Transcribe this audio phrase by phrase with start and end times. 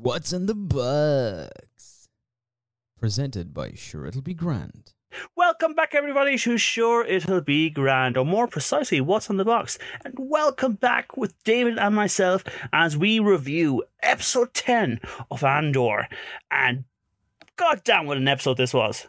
[0.00, 2.06] What's in the Box?
[3.00, 4.92] Presented by Sure It'll Be Grand.
[5.34, 9.76] Welcome back, everybody, to Sure It'll Be Grand, or more precisely, What's on the Box.
[10.04, 15.00] And welcome back with David and myself as we review episode 10
[15.32, 16.06] of Andor.
[16.48, 16.84] And
[17.56, 19.08] goddamn, what an episode this was!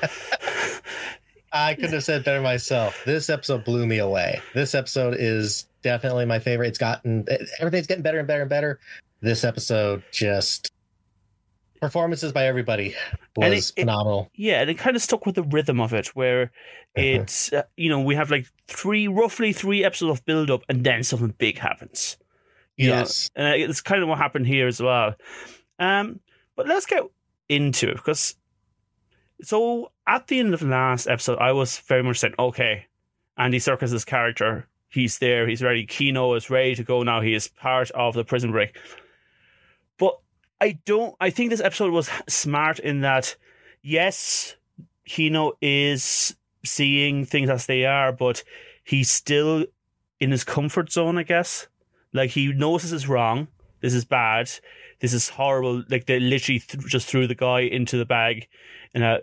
[1.52, 3.04] I couldn't have said better myself.
[3.04, 4.40] This episode blew me away.
[4.54, 6.68] This episode is definitely my favorite.
[6.68, 7.26] It's gotten
[7.60, 8.80] everything's getting better and better and better.
[9.24, 10.70] This episode just
[11.80, 12.94] performances by everybody
[13.36, 14.30] was it- it- phenomenal.
[14.34, 16.52] Yeah, and it kind of stuck with the rhythm of it, where
[16.94, 20.84] it's, uh, you know, we have like three, roughly three episodes of build up, and
[20.84, 22.16] then something big happens.
[22.76, 23.30] You know, yes.
[23.34, 25.14] and uh, it's kind of what happened here as well.
[25.78, 26.20] Um,
[26.56, 27.02] but let's get
[27.48, 28.34] into it because
[29.42, 32.86] so at the end of the last episode, I was very much saying, okay,
[33.36, 35.86] Andy Serkis's character, he's there, he's ready.
[35.86, 37.20] Kino is ready to go now.
[37.20, 38.76] He is part of the prison break.
[39.98, 40.18] But
[40.60, 41.14] I don't.
[41.20, 43.36] I think this episode was smart in that,
[43.82, 44.56] yes,
[45.04, 48.42] Kino is seeing things as they are, but
[48.84, 49.66] he's still
[50.20, 51.68] in his comfort zone, I guess.
[52.12, 53.48] Like he knows this is wrong.
[53.80, 54.50] This is bad.
[55.00, 55.84] This is horrible.
[55.90, 58.48] Like they literally th- just threw the guy into the bag,
[58.94, 59.18] and uh,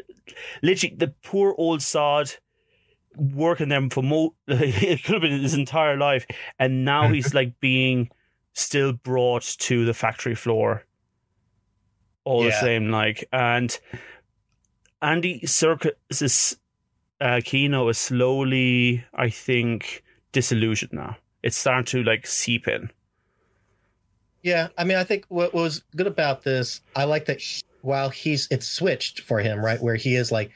[0.61, 2.31] literally the poor old sod
[3.15, 4.35] working them for mo.
[4.47, 6.27] it could have been his entire life,
[6.59, 8.09] and now he's like being
[8.53, 10.83] still brought to the factory floor.
[12.23, 13.77] All the same, like and
[15.01, 16.57] Andy Serkis's
[17.19, 21.17] uh, Kino is slowly, I think, disillusioned now.
[21.43, 22.91] It's starting to like seep in.
[24.43, 28.09] Yeah, I mean, I think what was good about this, I like that he- while
[28.09, 30.51] he's it's switched for him, right, where he is like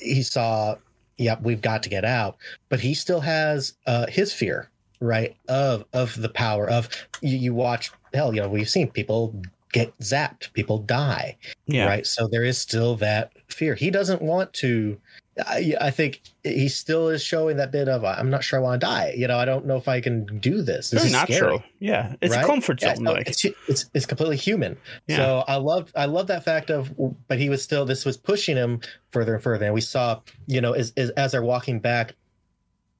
[0.00, 0.76] he saw,
[1.16, 2.36] yep, we've got to get out,
[2.68, 4.70] but he still has uh his fear,
[5.00, 6.88] right, of of the power of
[7.20, 9.34] you, you watch hell, you know, we've seen people
[9.72, 11.36] get zapped, people die,
[11.66, 12.06] Yeah, right?
[12.06, 13.74] So there is still that fear.
[13.74, 14.98] He doesn't want to.
[15.46, 18.80] I, I think he still is showing that bit of I'm not sure I want
[18.80, 19.12] to die.
[19.14, 20.88] You know, I don't know if I can do this.
[20.88, 21.58] This very is natural.
[21.58, 22.42] scary Yeah, it's right?
[22.42, 23.04] a comfort Yeah, zone.
[23.04, 24.78] no, like it's, it's it's completely human.
[25.08, 25.16] Yeah.
[25.16, 26.94] So I love I love that fact of,
[27.28, 28.80] but he was still this was pushing him
[29.10, 29.66] further and further.
[29.66, 32.14] And we saw, you know, as as, as they're walking back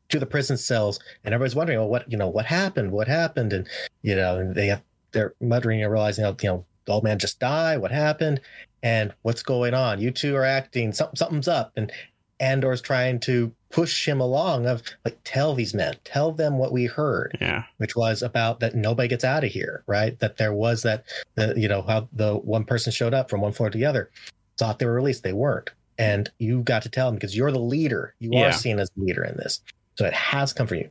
[0.08, 2.92] to the prison cells, and everybody's wondering, oh, what you know, what happened?
[2.92, 3.52] What happened?
[3.52, 3.68] And
[4.02, 7.18] you know, and they have they're muttering and realizing, oh, you know, the old man
[7.18, 7.78] just died.
[7.78, 8.40] What happened?
[8.82, 10.00] And what's going on?
[10.00, 10.92] You two are acting.
[10.92, 11.72] Something something's up.
[11.76, 11.90] And
[12.38, 16.84] Andor's trying to push him along of like tell these men, tell them what we
[16.86, 20.18] heard yeah, which was about that nobody gets out of here, right?
[20.20, 23.52] That there was that, the, you know, how the one person showed up from one
[23.52, 24.10] floor to the other,
[24.58, 27.58] thought they were released, they weren't, and you got to tell them because you're the
[27.58, 28.48] leader, you Yeah.
[28.48, 29.62] are seen as the leader in this,
[29.96, 30.90] so it has come from you,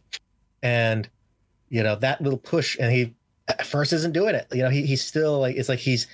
[0.64, 1.08] and
[1.70, 3.14] you know that little push, and he
[3.48, 6.08] at first isn't doing it, you know, he he's still like it's like he's,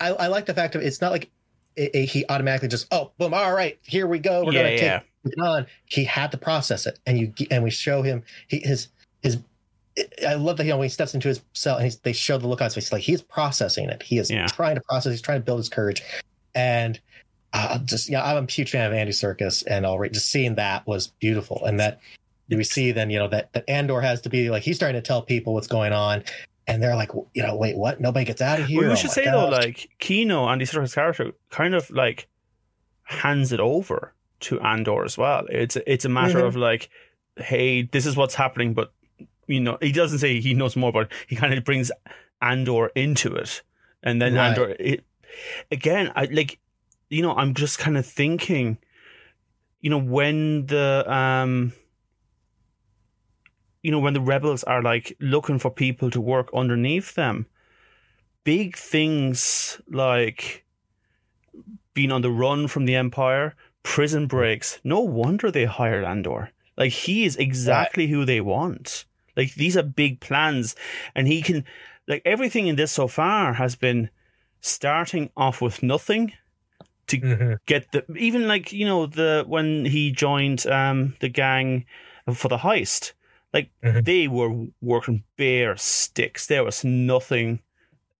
[0.00, 1.30] I, I like the fact of it's not like
[1.76, 4.70] it, it- he automatically just oh boom all right here we go we're yeah, gonna
[4.76, 5.00] take yeah.
[5.24, 5.66] it on.
[5.86, 8.88] He had to process it, and you and we show him he, his
[9.22, 9.38] his.
[10.26, 12.38] I love that you know when he steps into his cell and he's, they show
[12.38, 14.00] the look on his face, like he's processing it.
[14.02, 14.46] He is Yeah.
[14.46, 15.10] trying to process.
[15.12, 16.02] He's trying to build his courage,
[16.54, 17.00] and
[17.52, 20.86] uh, just yeah, I'm a huge fan of Andy Serkis, and already just seeing that
[20.86, 21.64] was beautiful.
[21.64, 22.00] And that
[22.50, 25.06] we see then you know that that Andor has to be like he's starting to
[25.06, 26.24] tell people what's going on,
[26.66, 28.00] and they're like, you know, wait, what?
[28.00, 28.80] Nobody gets out of here.
[28.80, 32.28] Well, we Oh should my say though, like Kino, Andy Serkis' character, kind of like
[33.02, 35.46] hands it over to Andor as well.
[35.50, 36.46] It's it's a matter Mhm.
[36.46, 36.90] of like,
[37.36, 38.92] hey, this is what's happening, but
[39.46, 41.90] you know, he doesn't say he knows more, but he kind of brings
[42.42, 43.62] Andor into it,
[44.02, 44.48] and then Right.
[44.48, 44.76] Andor.
[44.78, 45.04] It,
[45.70, 46.58] again, I like,
[47.08, 48.78] you know, I'm just kind of thinking,
[49.80, 51.72] you know, when the um.
[53.80, 57.46] You know, when the rebels are like looking for people to work underneath them,
[58.42, 60.64] big things like
[61.94, 63.54] being on the run from the Empire,
[63.84, 64.80] prison breaks.
[64.82, 66.50] No wonder they hired Andor.
[66.76, 69.04] Like he is exactly who they want.
[69.36, 70.74] Like these are big plans,
[71.14, 71.64] and he can.
[72.06, 74.10] Like everything in this so far has been
[74.60, 76.32] starting off with nothing
[77.08, 77.58] to Mhm.
[77.66, 81.84] get the even like you know the when he joined um the gang
[82.34, 83.12] for the heist
[83.54, 84.04] like Mhm.
[84.04, 87.60] they were working bare sticks there was nothing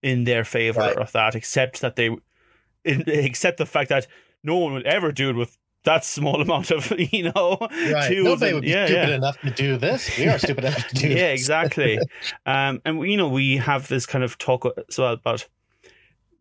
[0.01, 0.97] in their favor Right.
[0.97, 2.09] of that except that they
[2.85, 4.07] except the fact that
[4.43, 8.07] no one would ever do it with that small amount of you know right.
[8.09, 10.17] tools Nobody and- would be yeah stupid yeah enough to do this.
[10.17, 11.39] We are stupid enough to do yeah, this.
[11.41, 11.99] exactly.
[12.45, 15.47] um, and you know, we have this kind of talk as well about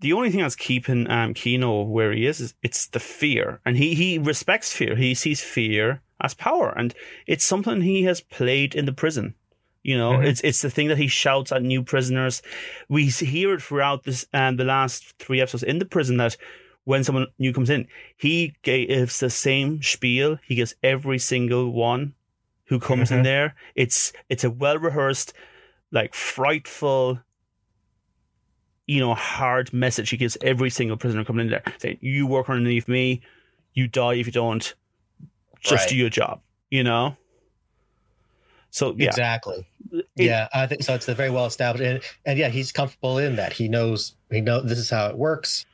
[0.00, 3.76] the only thing that's keeping um, Kino where he is is it's the fear, and
[3.76, 4.94] he he respects fear.
[4.96, 6.94] He sees fear as power, and
[7.26, 9.34] it's something he has played in the prison.
[9.82, 10.26] You know, Mhm.
[10.26, 12.42] it's it's the thing that he shouts at new prisoners.
[12.88, 16.36] We hear it throughout this and the last three episodes in the prison that
[16.84, 17.86] when someone new comes in,
[18.16, 20.38] he gives the same spiel.
[20.46, 22.14] He gives every single one
[22.66, 23.24] who comes in Mhm.
[23.24, 23.54] there.
[23.74, 25.32] It's it's a well rehearsed,
[25.92, 27.20] like frightful,
[28.88, 30.11] you know, hard message.
[30.11, 33.20] He gives every single prisoner coming in there, saying, "You work underneath me,
[33.75, 34.75] you die if you don't.
[35.61, 35.88] Just Right.
[35.90, 36.40] do your job."
[36.70, 37.17] You know.
[38.70, 39.67] So yeah, Exactly.
[39.93, 40.94] It- yeah, I think so.
[40.94, 43.52] It's a very well established, and, and yeah, he's comfortable in that.
[43.52, 45.64] He knows he know this is how it works.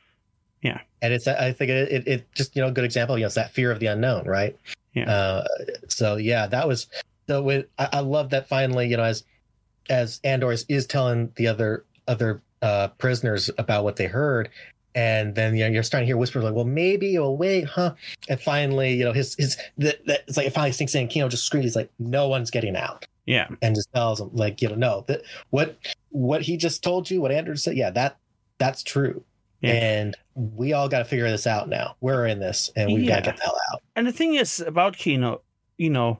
[0.61, 0.81] Yeah.
[1.01, 3.17] and it's I think it, it, it just you know a good example.
[3.17, 4.57] You know, it's that fear of the unknown, right?
[4.93, 5.11] Yeah.
[5.11, 5.45] Uh,
[5.89, 6.87] so yeah, that was
[7.27, 7.41] so.
[7.43, 9.23] With, I, I love that finally, you know, as
[9.89, 14.49] as Andor is, is telling the other other uh, prisoners about what they heard,
[14.95, 17.93] and then you know you're starting to hear whispers like, "Well, maybe, well, wait, huh?"
[18.27, 21.07] And finally, you know, his his the, the, it's like it finally sinks in.
[21.07, 24.61] Kino just screams, he's like, "No one's getting out." yeah, and just tells him like
[24.61, 25.77] you know no that what
[26.09, 28.17] what he just told you what andor said yeah that
[28.59, 29.23] that's true
[29.61, 29.71] Yeah.
[29.73, 33.15] and we all got to figure this out now we're in this and we've Yeah.
[33.15, 35.41] got to get the hell out And the thing is about Kino,
[35.77, 36.19] you know,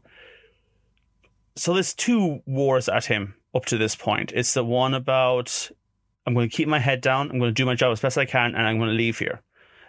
[1.55, 4.31] so there's two wars at him up to this point.
[4.35, 5.69] It's the one about
[6.25, 8.17] I'm going to keep my head down, I'm going to do my job as best
[8.17, 9.41] I can, and I'm going to leave here.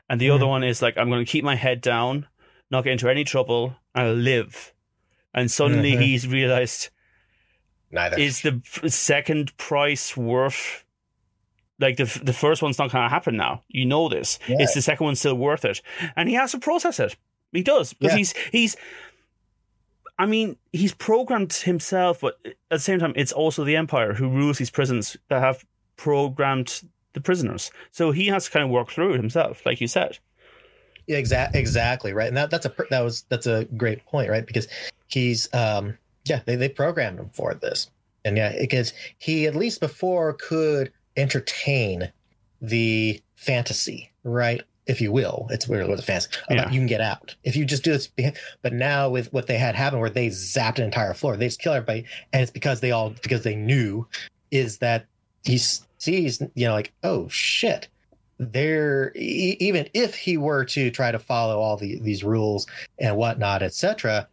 [0.08, 0.48] And the other Mhm.
[0.50, 2.26] one is like I'm going to keep my head down,
[2.70, 4.72] not get into any trouble, and I'll live.
[5.34, 6.00] And suddenly Mhm.
[6.02, 6.90] he's realized
[7.90, 10.84] neither is the second price worth
[11.78, 14.56] like the the first one's not going to happen now you know this Yeah.
[14.60, 15.80] it's the second one still worth it
[16.16, 17.16] and he has to process it
[17.52, 18.16] he does because Yeah.
[18.18, 18.76] he's he's
[20.18, 24.28] i mean he's programmed himself but at the same time it's also the empire who
[24.28, 25.64] rules these prisons that have
[25.96, 26.82] programmed
[27.12, 27.70] the prisoners.
[27.92, 30.18] So he has to kind of work through it himself like you said.
[31.06, 32.28] Yeah, exa- exactly right?
[32.28, 34.46] And that that's a that was that's a great point right?
[34.46, 34.68] Because
[35.06, 37.90] he's um yeah they, they programmed him for this.
[38.24, 42.10] And yeah because he at least before could entertain
[42.60, 44.62] the fantasy right?
[44.86, 45.46] If you will.
[45.50, 46.70] It's weird with a fantasy about Yeah.
[46.72, 47.34] you can get out.
[47.44, 48.10] If you just do this
[48.62, 51.60] but now with what they had happen where they zapped an entire floor they just
[51.60, 54.06] kill everybody and it's because they all because they knew
[54.50, 55.06] is that
[55.44, 55.58] he
[55.98, 57.88] sees you know like oh shit.
[58.38, 62.66] There e- even if he were to try to follow all the, these rules
[62.98, 64.28] and whatnot etc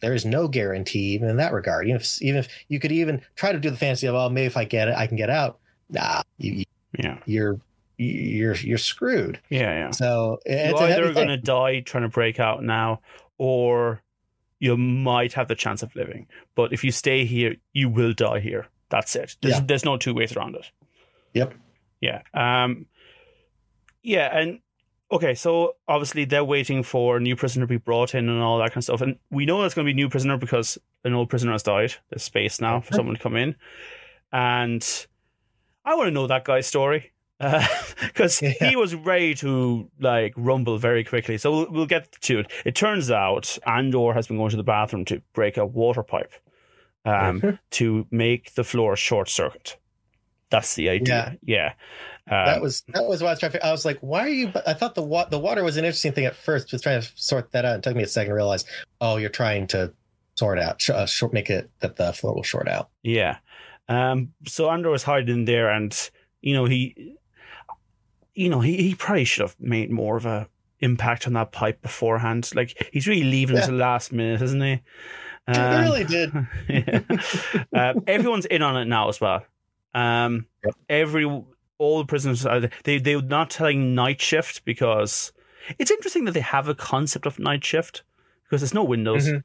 [0.00, 1.86] there is no guarantee even in that regard.
[1.86, 4.46] Even if even if you could even try to do the fantasy of oh maybe
[4.46, 5.58] if i get it i can get out
[5.90, 6.64] nah you,
[6.98, 7.18] yeah.
[7.26, 7.60] you're
[7.98, 9.38] you're you're screwed.
[9.50, 9.90] Yeah yeah.
[9.90, 13.00] So you're either going to die trying to break out now
[13.38, 14.00] or
[14.58, 16.26] you might have the chance of living.
[16.54, 18.66] But if you stay here you will die here.
[18.88, 19.36] That's it.
[19.40, 19.64] There's, Yeah.
[19.66, 20.70] there's no two ways around it
[21.34, 21.54] Yep.
[22.00, 22.86] yeah um
[24.02, 24.60] yeah and
[25.12, 28.58] okay so obviously they're waiting for a new prisoner to be brought in and all
[28.58, 30.78] that kind of stuff and we know it's going to be a new prisoner because
[31.04, 33.54] an old prisoner has died there's space now for someone to come in
[34.32, 35.06] and
[35.84, 37.12] i want to know that guy's story
[38.02, 38.52] because Yeah.
[38.68, 41.38] he was ready to like rumble very quickly.
[41.38, 42.52] So we'll, we'll get to it.
[42.66, 46.34] It turns out Andor has been going to the bathroom to break a water pipe
[47.06, 49.78] um, to make the floor short circuit.
[50.50, 51.36] That's the idea.
[51.42, 51.74] Yeah.
[52.30, 53.66] Um, that was that was what I was trying to.
[53.66, 54.52] I was like, why are you?
[54.66, 56.68] I thought the wa- the water was an interesting thing at first.
[56.68, 57.76] Just trying to sort that out.
[57.78, 58.64] It took me a second to realize.
[59.00, 59.92] Oh, you're trying to
[60.36, 62.90] sort out, sh- uh, short, make it that the floor will short out.
[63.02, 63.38] Yeah.
[63.88, 65.96] Um, so Andor was hiding in there, and
[66.40, 67.16] you know he,
[68.34, 70.48] you know he, he probably should have made more of a
[70.80, 72.50] impact on that pipe beforehand.
[72.54, 73.66] Like he's really leaving Yeah.
[73.66, 74.82] to the last minute, isn't he?
[75.48, 76.32] Um, really did.
[76.68, 77.00] yeah.
[77.74, 79.42] uh, everyone's in on it now as well.
[79.94, 80.74] Um, Yep.
[80.88, 81.24] every
[81.78, 85.32] all the prisoners are they they're not telling night shift because
[85.78, 88.02] it's interesting that they have a concept of night shift
[88.44, 89.42] because there's no windows, Mhm.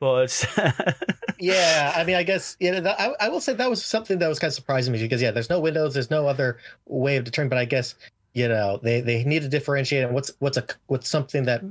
[0.00, 0.44] but
[1.38, 4.18] yeah, I mean, I guess you know, that, I, I will say that was something
[4.18, 7.16] that was kind of surprising me because yeah, there's no windows, there's no other way
[7.16, 7.50] of determining.
[7.50, 7.94] But I guess
[8.34, 11.62] you know they they need to differentiate and what's what's a what's something that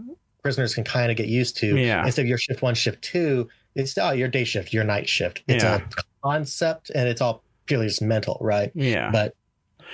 [0.44, 1.76] prisoners can kind of get used to.
[1.78, 2.06] Yeah.
[2.06, 5.44] Instead of your shift one, shift two, it's oh your day shift, your night shift.
[5.48, 5.76] It's Yeah.
[5.98, 8.72] a concept and it's all purely just mental, right?
[8.76, 9.36] yeah, But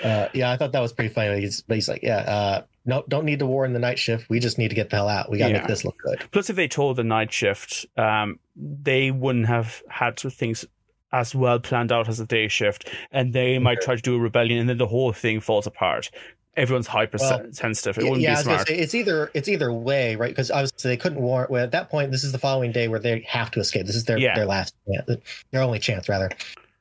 [0.03, 1.41] uh, yeah, I thought that was pretty funny.
[1.41, 4.29] He's, but he's like, yeah, uh, no, don't need to war in the night shift.
[4.29, 5.29] We just need to get the hell out.
[5.29, 5.59] We got to Yeah.
[5.59, 6.23] make this look good.
[6.31, 10.65] Plus, if they told the night shift, um, they wouldn't have had to things
[11.11, 14.19] as well planned out as a day shift, and they might try to do a
[14.19, 16.09] rebellion, and then the whole thing falls apart.
[16.57, 17.97] Everyone's hyper Well, sensitive.
[17.97, 18.67] It wouldn't yeah, be smart.
[18.67, 20.31] say it's either it's either way, right?
[20.31, 21.47] Because obviously they couldn't warn.
[21.49, 23.85] Well, at that point, this is the following day where they have to escape.
[23.85, 24.35] This is their Yeah.
[24.35, 26.29] their last, chance, their only chance, rather.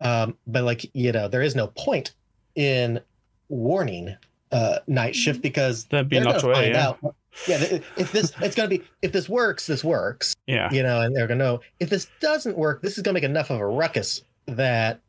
[0.00, 2.12] Um, but like you know, there is no point
[2.54, 3.00] in
[3.48, 4.16] warning
[4.52, 6.72] uh, night shift because They'd be they're knocked gonna away.
[6.72, 7.14] find Yeah, out.
[7.46, 10.34] Yeah, if this it's gonna be if this works, this works.
[10.46, 13.22] yeah, You know, and they're gonna know if this doesn't work, this is gonna make
[13.24, 15.00] enough of a ruckus that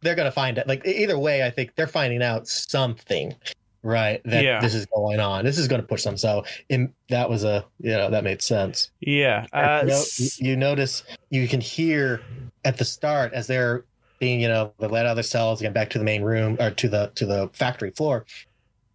[0.00, 0.66] they're going to find it.
[0.66, 3.36] Like either way, I think they're finding out something,
[3.84, 4.20] right?
[4.24, 4.60] That Yeah.
[4.60, 5.44] this is going on.
[5.44, 6.16] This is going to push them.
[6.16, 8.90] So in, that was a you know that made sense.
[8.98, 9.46] Yeah.
[9.52, 10.02] Uh, you, know,
[10.38, 12.20] you notice you can hear
[12.64, 13.84] at the start as they're
[14.22, 16.70] being you know they let out their cells get back to the main room or
[16.70, 18.24] to the to the factory floor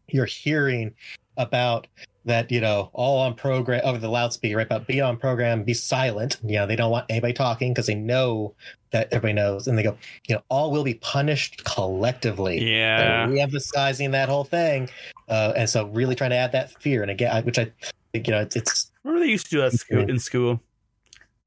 [0.07, 0.93] you're hearing
[1.36, 1.86] about
[2.24, 5.74] that you know all on program over the loudspeaker right about be on program be
[5.74, 6.38] silent.
[6.43, 8.53] You know they don't want anybody talking because they know
[8.91, 9.67] that everybody knows.
[9.67, 12.60] And they go you know all will be punished collectively.
[12.60, 12.98] Yeah.
[13.25, 14.89] They're re-emphasizing that whole thing.
[15.29, 17.01] Uh, and so really trying to add that fear.
[17.01, 17.72] And again I- which i
[18.13, 20.60] think you know it's, it's Remember they used to do that in school?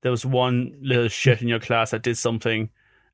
[0.02, 2.70] There was one little shit in your class that did something,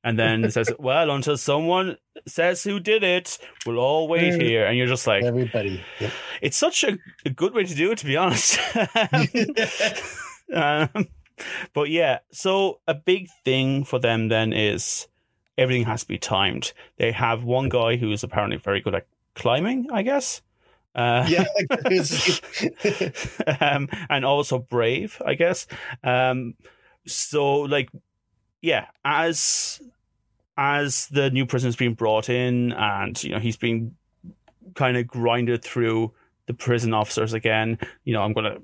[0.06, 1.96] and then says, "Well, until someone
[2.26, 4.40] says who did it, we'll all wait Mm.
[4.42, 6.12] here." And you're just like, everybody Yep.
[6.40, 8.58] it's such a, a good way to do it, to be honest.
[10.54, 10.88] um,
[11.74, 15.08] but yeah, so a big thing for them then is
[15.58, 16.72] everything has to be timed.
[16.98, 20.40] They have one guy who is apparently very good at climbing, I guess.
[20.94, 21.44] Uh, yeah
[23.60, 25.66] um, and also brave, I guess.
[26.02, 26.54] Um,
[27.06, 27.90] so like,
[28.62, 29.80] yeah, as
[30.56, 33.94] as the new prisoner's being brought in, and you know he's being
[34.74, 36.12] kind of grinded through
[36.46, 37.78] the prison officers again.
[38.04, 38.58] You know, I'm gonna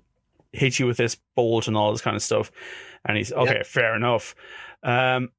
[0.52, 2.50] hit you with this bolt and all this kind of stuff,
[3.04, 4.34] and he's okay, fair enough.
[4.82, 5.30] Um,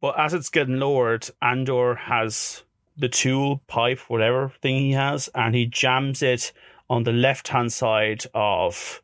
[0.00, 2.62] but as it's getting lowered, Andor has
[2.96, 6.52] the tool, pipe, whatever thing he has, and he jams it
[6.90, 9.02] on the left hand side of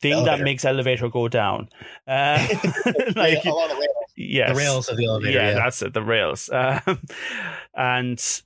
[0.00, 1.68] thing that makes elevator go down.
[2.06, 2.46] Uh,
[3.16, 4.50] like yeah, along the rails, yes.
[4.50, 5.32] the rails of the elevator.
[5.32, 6.50] yeah, Yeah, that's it, the rails.
[6.86, 7.00] Um,
[7.74, 8.42] and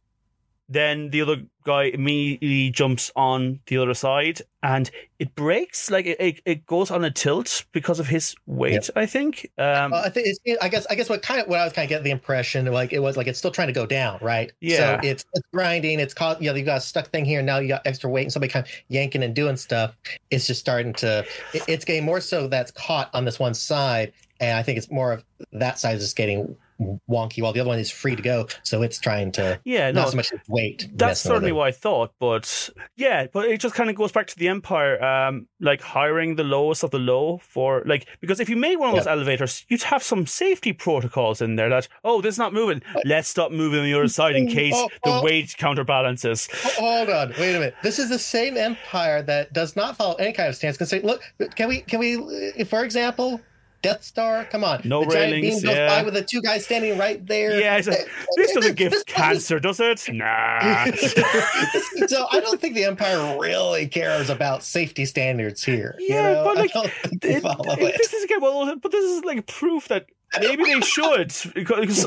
[0.68, 5.90] then the other guy immediately jumps on the other side and it breaks.
[5.90, 9.50] Like it, it, it goes on a tilt because of his weight, I think.
[9.56, 11.72] Um, Well, I think it's, I guess I guess what kind of what I was
[11.72, 14.18] kind of getting the impression like it was like it's still trying to go down,
[14.20, 14.52] right?
[14.60, 15.00] Yeah.
[15.00, 16.00] So it's it's grinding.
[16.00, 16.42] It's caught.
[16.42, 17.40] You know, you got a stuck thing here.
[17.40, 19.96] Now you got extra weight, and somebody kind of yanking and doing stuff.
[20.30, 21.24] It's just starting to.
[21.54, 24.90] It, it's getting more so that's caught on this one side, and I think it's
[24.90, 28.22] more of that side is just getting wonky, while the other one is free to
[28.22, 28.46] go.
[28.62, 30.88] So it's trying to yeah, no, not so much weight.
[30.94, 34.36] That's certainly what I thought, but yeah, but it just kind of goes back to
[34.36, 38.56] the Empire, um, like hiring the lowest of the low for like because if you
[38.56, 42.36] made one of those elevators, you'd have some safety protocols in there that oh, this
[42.36, 45.22] is not moving, let's stop moving on the other side in case Oh, the oh.
[45.22, 46.48] weight counterbalances.
[46.78, 47.74] Oh, Hold on, wait a minute.
[47.82, 50.76] This is the same empire that does not follow any kind of stance.
[50.76, 51.22] Can say, look,
[51.54, 53.40] can we, can we, uh, for example,
[53.82, 54.44] Death Star?
[54.46, 55.88] Come on, No the giant beam goes yeah.
[55.88, 57.58] by with the two guys standing right there.
[57.60, 60.08] Yeah, it's like, this doesn't give this- cancer, does it?
[60.12, 60.84] Nah.
[62.06, 65.94] so I don't think the Empire really cares about safety standards here.
[65.98, 66.44] you Yeah, know?
[66.44, 67.94] but, like, don't think they follow it- it.
[67.98, 70.06] This is again, well, but this is like proof that
[70.40, 72.04] maybe they should because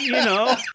[0.00, 0.56] you know.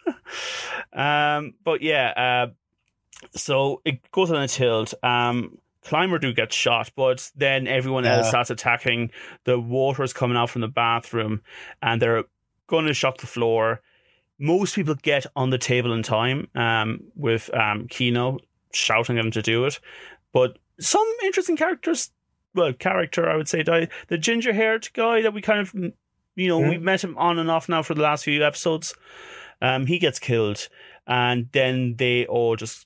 [0.94, 4.94] Um, but yeah, uh, so it goes on a tilt.
[5.04, 9.10] Um, Climber do get shot, but then everyone else starts attacking.
[9.46, 11.42] The water is coming out from the bathroom,
[11.82, 12.26] and they're
[12.68, 13.82] going to shock the floor.
[14.38, 18.38] Most people get on the table in time, um, with um, Kino
[18.74, 19.80] shouting at them to do it.
[20.34, 22.12] But some interesting characters,
[22.54, 23.88] well, character I would say, die.
[24.10, 26.70] The ginger haired guy that we kind of, you know, Mhm.
[26.70, 28.94] we've met him on and off now for the last few episodes.
[29.62, 30.68] Um, he gets killed,
[31.08, 32.86] and then they all just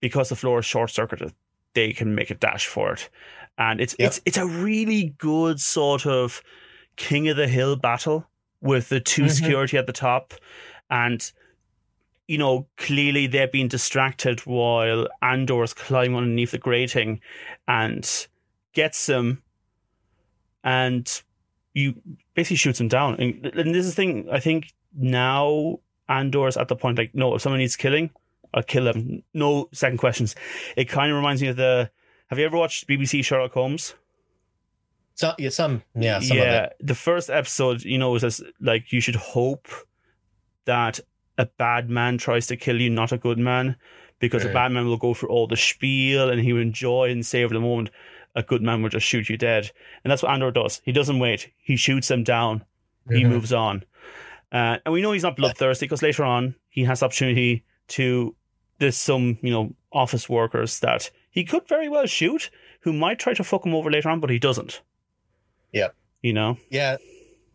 [0.00, 1.32] because the floor is short circuited,
[1.76, 3.08] they can make a dash for it,
[3.58, 4.06] and it's Yep.
[4.08, 6.42] it's it's a really good sort of
[6.96, 8.26] king of the hill battle
[8.60, 9.30] with the 2 Mhm.
[9.30, 10.34] security at the top,
[10.90, 11.30] and
[12.26, 17.20] you know clearly they're being distracted while Andor's climbing underneath the grating,
[17.68, 18.26] and
[18.72, 19.42] gets them,
[20.64, 21.22] and
[21.74, 21.94] you
[22.34, 25.78] basically shoots him down, and, and this is the thing I think now
[26.08, 28.10] Andor's at the point like no if someone needs killing.
[28.54, 29.22] I'll kill them.
[29.34, 30.34] No second questions.
[30.76, 31.90] It kind of reminds me of the.
[32.28, 33.94] Have you ever watched BBC Sherlock Holmes?
[35.14, 36.76] So, yeah, some, yeah, some of it.
[36.80, 39.66] the first episode, you know, this, like you should hope
[40.66, 41.00] that
[41.38, 43.76] a bad man tries to kill you, not a good man,
[44.18, 47.24] because a bad man will go through all the spiel and he will enjoy and
[47.24, 47.90] savor the moment.
[48.34, 49.70] A good man will just shoot you dead,
[50.04, 50.82] and that's what Andor does.
[50.84, 52.62] He doesn't wait; he shoots them down.
[53.08, 53.28] He Mhm.
[53.30, 53.84] moves on,
[54.52, 58.34] uh, and we know he's not bloodthirsty because later on he has the opportunity to.
[58.78, 62.50] There's some, you know, office workers that he could very well shoot
[62.80, 64.82] who might try to fuck him over later on, but he doesn't.
[65.72, 65.88] Yeah.
[66.22, 66.58] You know?
[66.70, 66.96] Yeah,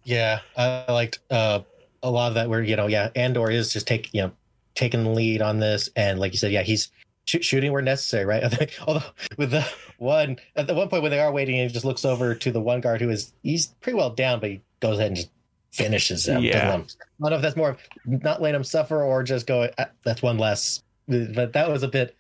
[0.04, 0.40] yeah.
[0.58, 1.62] I liked uh,
[2.04, 2.50] a lot of that.
[2.50, 4.32] Where you know, yeah, Andor is just take you know
[4.76, 6.92] taking the lead on this, and like you said, yeah, he's
[7.26, 8.44] sh- shooting where necessary, right?
[8.88, 9.04] Although
[9.38, 12.36] with the one at the one point when they are waiting, he just looks over
[12.36, 15.16] to the one guard who is he's pretty well down, but he goes ahead and
[15.16, 15.30] just
[15.72, 16.44] finishes them.
[16.44, 16.74] Yeah.
[16.74, 19.90] I don't know if that's more of not letting him suffer or just go, "Ah,
[20.04, 20.84] that's one less.
[21.08, 22.16] But that was a bit,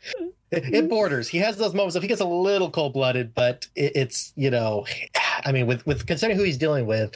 [0.51, 1.27] it, it borders.
[1.27, 4.49] He has those moments of he gets a little cold blooded, but it, it's, you
[4.49, 4.85] know,
[5.45, 7.13] I mean, with, with considering who he's dealing with,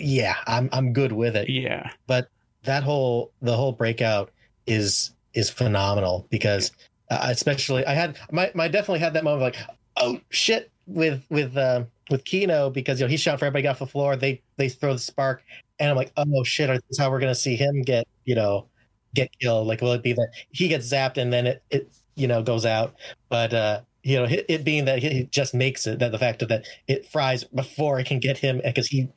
[0.00, 1.50] yeah, I'm, I'm good with it.
[1.50, 1.90] Yeah.
[2.06, 2.28] But
[2.64, 4.30] that whole, the whole breakout
[4.66, 6.72] is, is phenomenal because
[7.10, 11.22] uh, especially I had my, my definitely had that moment of like, oh shit with,
[11.28, 14.16] with, uh, with Kino because you know he's shouting for everybody off the floor.
[14.16, 15.42] They they throw the spark,
[15.78, 18.66] and I'm like, oh shit, is how we're gonna see him get you know
[19.14, 19.66] get killed?
[19.66, 22.66] Like, will it be that he gets zapped and then it it you know goes
[22.66, 22.94] out?
[23.28, 26.46] But uh, you know, it, it being that he just makes it that the fact
[26.46, 29.08] that it fries before it can get him because he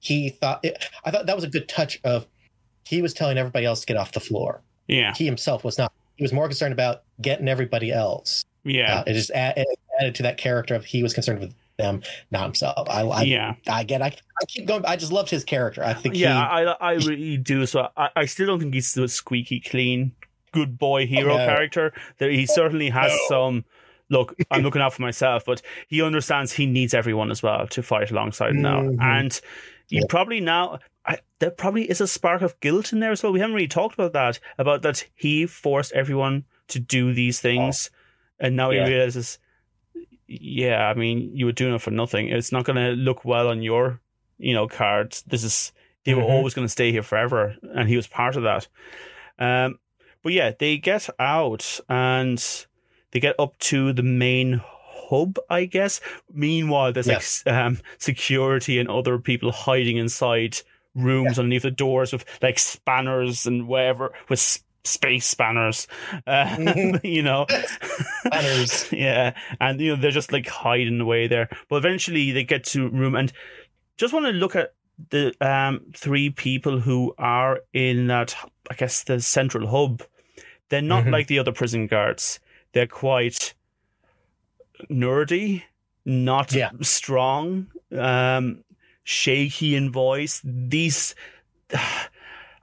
[0.00, 2.26] he thought it, I thought that was a good touch of
[2.86, 4.62] he was telling everybody else to get off the floor.
[4.86, 5.12] Yeah.
[5.14, 5.92] He himself was not.
[6.16, 8.44] He was more concerned about getting everybody else.
[8.64, 9.00] Yeah.
[9.00, 9.66] Uh, it just add, it
[10.00, 12.88] added to that character of he was concerned with them, not himself.
[12.88, 13.54] I, I yeah.
[13.68, 14.02] I get.
[14.02, 14.84] I, I keep going.
[14.86, 15.84] I just loved his character.
[15.84, 16.16] I think.
[16.16, 17.66] Yeah, He, I I really do.
[17.66, 20.12] So I, I still don't think he's the squeaky clean
[20.52, 21.46] good boy hero Oh, no.
[21.46, 21.92] character.
[22.18, 23.18] There he certainly has No.
[23.28, 23.64] some
[24.08, 27.82] look, I'm looking out for myself, but he understands he needs everyone as well to
[27.82, 28.80] fight alongside him now.
[28.82, 29.02] Mhm.
[29.02, 29.40] And
[29.88, 30.06] you Yeah.
[30.08, 33.32] probably now I, there probably is a spark of guilt in there as well.
[33.32, 37.90] We haven't really talked about that, about that he forced everyone to do these things
[38.40, 38.86] and now Yeah.
[38.86, 39.38] he realizes
[40.28, 42.28] yeah, I mean, you were doing it for nothing.
[42.28, 44.00] It's not going to look well on your,
[44.38, 45.22] you know, cards.
[45.26, 45.72] This is
[46.04, 46.30] they were Mhm.
[46.30, 48.68] always going to stay here forever, and he was part of that.
[49.38, 49.78] Um,
[50.22, 52.42] but yeah, they get out and
[53.10, 56.00] they get up to the main hub, I guess.
[56.32, 57.42] Meanwhile, there's Yes.
[57.46, 60.58] like um, security and other people hiding inside
[60.94, 65.86] rooms underneath the doors with like spanners and whatever with space spanners.
[66.26, 67.46] Uh, you know,
[68.26, 68.92] Spanners.
[68.92, 71.48] yeah, and you know they're just like hiding away there.
[71.68, 73.32] But eventually they get to room and
[73.96, 74.72] just want to look at
[75.10, 78.34] the um three people who are in that
[78.70, 80.02] I guess the central hub.
[80.68, 81.12] They're not Mhm.
[81.12, 82.40] like the other prison guards.
[82.72, 83.54] They're quite
[84.90, 85.62] nerdy,
[86.04, 86.70] not Yeah.
[86.82, 88.64] strong, um,
[89.04, 90.40] shaky in voice.
[90.44, 91.14] These.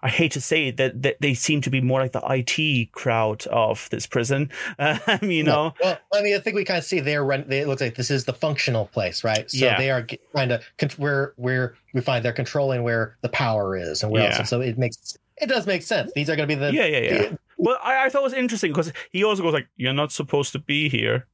[0.03, 2.91] I hate to say it, that, that they seem to be more like the IT
[2.91, 4.51] crowd of this prison.
[4.79, 7.45] Um, you know, Well, I mean, I think we kind of see they're run.
[7.47, 9.49] They, it looks like this is the functional place, right?
[9.49, 9.77] So Yeah.
[9.77, 10.61] they are trying to
[10.97, 14.39] where where we find they're controlling where the power is and where Yeah.
[14.39, 14.49] else.
[14.49, 16.11] So it makes it does make sense.
[16.13, 17.35] These are going to be the yeah, yeah, yeah.
[17.57, 20.51] Well, I, I thought it was interesting because he also goes like, "You're not supposed
[20.51, 21.27] to be here."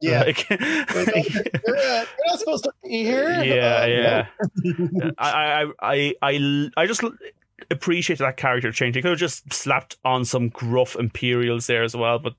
[0.00, 0.22] yeah.
[0.26, 0.56] Like- oh,
[1.66, 1.76] you're,
[2.26, 3.42] not supposed to be here.
[3.42, 5.10] yeah, Uh, yeah.
[5.18, 7.02] I, I, I, I just
[7.70, 8.94] appreciate that character change.
[8.94, 12.34] They could have just slapped on some gruff Imperials there as well, but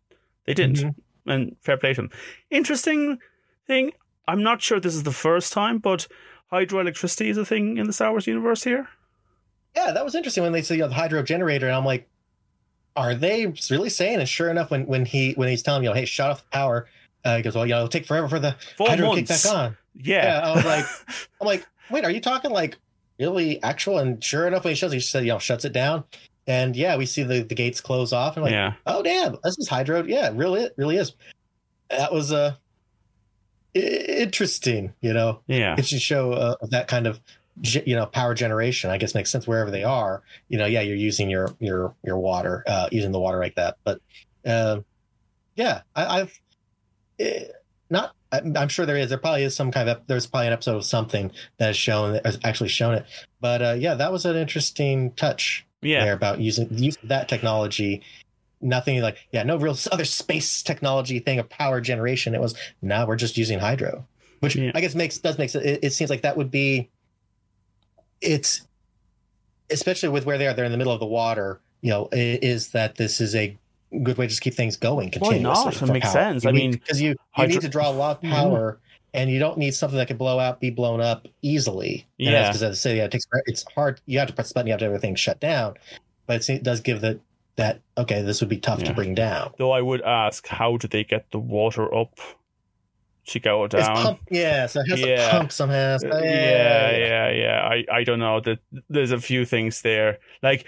[0.46, 0.78] they didn't.
[0.78, 0.96] Mhm.
[1.26, 2.12] And fair play to them.
[2.50, 3.20] Interesting
[3.68, 3.92] thing.
[4.28, 6.08] I'm not sure this is the first time, but
[6.52, 8.88] hydroelectricity is a thing in the Star Wars universe here.
[9.76, 12.10] Yeah, that was interesting when they say you know, the hydro generator, and I'm like,
[12.96, 14.20] are they really saying?
[14.20, 16.42] And sure enough, when when he when he's telling me, you know, hey, shut off
[16.44, 16.88] the power,
[17.24, 19.28] uh, he goes, well, you know, it'll take forever for the Four hydro to kick
[19.28, 19.78] back on.
[19.94, 20.24] Yeah.
[20.24, 20.86] Yeah, I was like,
[21.42, 22.78] I'm like, wait, are you talking like
[23.20, 24.00] really actual?
[24.00, 26.04] And sure enough, when he shows, he said, you know, shuts it down.
[26.48, 28.36] And yeah, we see the, the gates close off.
[28.36, 28.74] And like, yeah.
[28.88, 30.04] oh damn, this is hydro.
[30.04, 31.14] Yeah, it really, it really is.
[31.90, 32.56] That was uh,
[33.74, 34.94] interesting.
[35.02, 35.76] You know, Yeah.
[35.78, 37.22] it should show uh, that kind of
[37.62, 38.90] you know power generation.
[38.90, 40.24] I guess makes sense wherever they are.
[40.48, 43.78] You know, yeah, you're using your your your water, uh, using the water like that.
[43.84, 44.00] But
[44.46, 44.80] uh,
[45.56, 46.40] yeah, I, I've
[47.20, 47.46] eh,
[47.90, 48.16] not.
[48.32, 49.10] I'm I'm sure there is.
[49.10, 50.02] There probably is some kind of.
[50.08, 53.06] There's probably an episode of something that has shown that has actually shown it.
[53.42, 56.04] But uh, yeah, that was an interesting touch Yeah.
[56.04, 58.02] there about using use of that technology.
[58.62, 62.36] Nothing like yeah, no real other space technology thing of power generation.
[62.36, 64.06] It was now we're just using hydro,
[64.42, 64.72] which Yeah.
[64.76, 65.66] I guess makes does make sense.
[65.66, 66.90] It, it seems like that would be.
[68.22, 68.68] It's,
[69.72, 71.62] especially with where they are, they're in the middle of the water.
[71.82, 73.58] You know, is that this is a
[74.04, 75.42] good way to just keep things going continuously.
[75.44, 75.82] not?
[75.82, 76.14] It makes power.
[76.14, 76.44] sense.
[76.44, 78.32] You I need- mean, because you you hydro- need to draw a lot of Mhm.
[78.32, 78.80] power.
[79.12, 82.06] And you don't need something that can blow out, be blown up easily.
[82.18, 82.48] Yeah.
[82.50, 84.00] because as I say, yeah, it takes it's hard.
[84.06, 85.74] You have to press the button, you have to have everything shut down.
[86.28, 87.20] But it's, it does give the
[87.56, 88.86] that okay, this would be tough Yeah.
[88.90, 89.52] to bring down.
[89.58, 92.20] Though I would ask, how do they get the water up
[93.28, 93.96] to go It's down?
[93.96, 95.26] pump, yeah, so it has Yeah.
[95.26, 95.98] to pump somehow.
[95.98, 97.62] So, Uh, yeah, yeah, yeah.
[97.68, 98.40] I, I don't know.
[98.42, 100.20] That there's a few things there.
[100.44, 100.66] Like,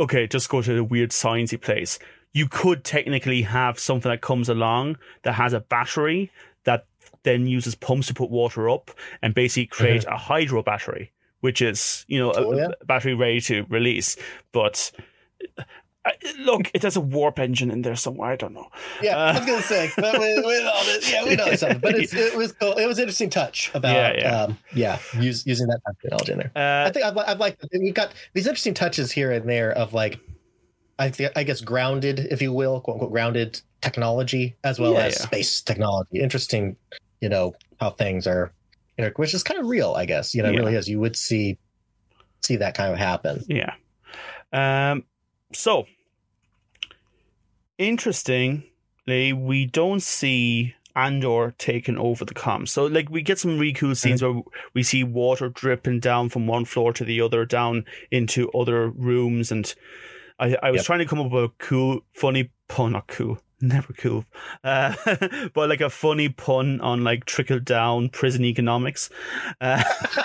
[0.00, 1.98] okay, just go to a weird sciencey place.
[2.34, 6.30] You could technically have something that comes along that has a battery
[6.64, 6.86] that
[7.22, 8.90] then uses pumps to put water up
[9.22, 11.10] and basically create a hydro battery,
[11.40, 12.68] which is you know Oh, a, yeah.
[12.86, 14.16] battery ready to release.
[14.52, 14.92] But
[16.04, 18.30] I, look, it has a warp engine in there somewhere.
[18.30, 18.68] I don't know.
[19.02, 21.80] Yeah, Uh, I was gonna say, but with, with all this, yeah, we know something,
[21.80, 22.74] but it's, it was cool.
[22.74, 24.42] It was an interesting touch about, Yeah, yeah.
[24.42, 26.52] Um, yeah, use, using that technology in there.
[26.54, 29.92] Uh, I think I've, I've liked we've got these interesting touches here and there of
[29.92, 30.18] like,
[30.98, 35.04] I thi- I guess grounded, if you will, quote unquote, grounded technology as well Yeah,
[35.06, 35.26] as yeah.
[35.26, 36.18] space technology.
[36.20, 36.76] Interesting,
[37.20, 38.52] you know how things are,
[38.98, 40.34] know, which is kind of real, I guess.
[40.34, 40.60] You know, it Yeah.
[40.60, 40.88] really is.
[40.88, 41.58] You would see
[42.42, 43.44] see that kind of happen.
[43.48, 43.74] Yeah.
[44.52, 45.04] Um.
[45.52, 45.86] So
[47.78, 52.70] interestingly, we don't see Andor taking over the comms.
[52.70, 54.40] So, like, we get some really cool scenes where
[54.74, 59.52] we see water dripping down from one floor to the other, down into other rooms,
[59.52, 59.72] and
[60.38, 60.86] I, I was Yep.
[60.86, 62.92] trying to come up with a cool, funny pun.
[62.92, 63.38] Not cool.
[63.60, 64.24] Never cool,
[64.62, 64.94] uh,
[65.52, 69.10] but like a funny pun on like trickle down prison economics.
[69.60, 69.82] Uh,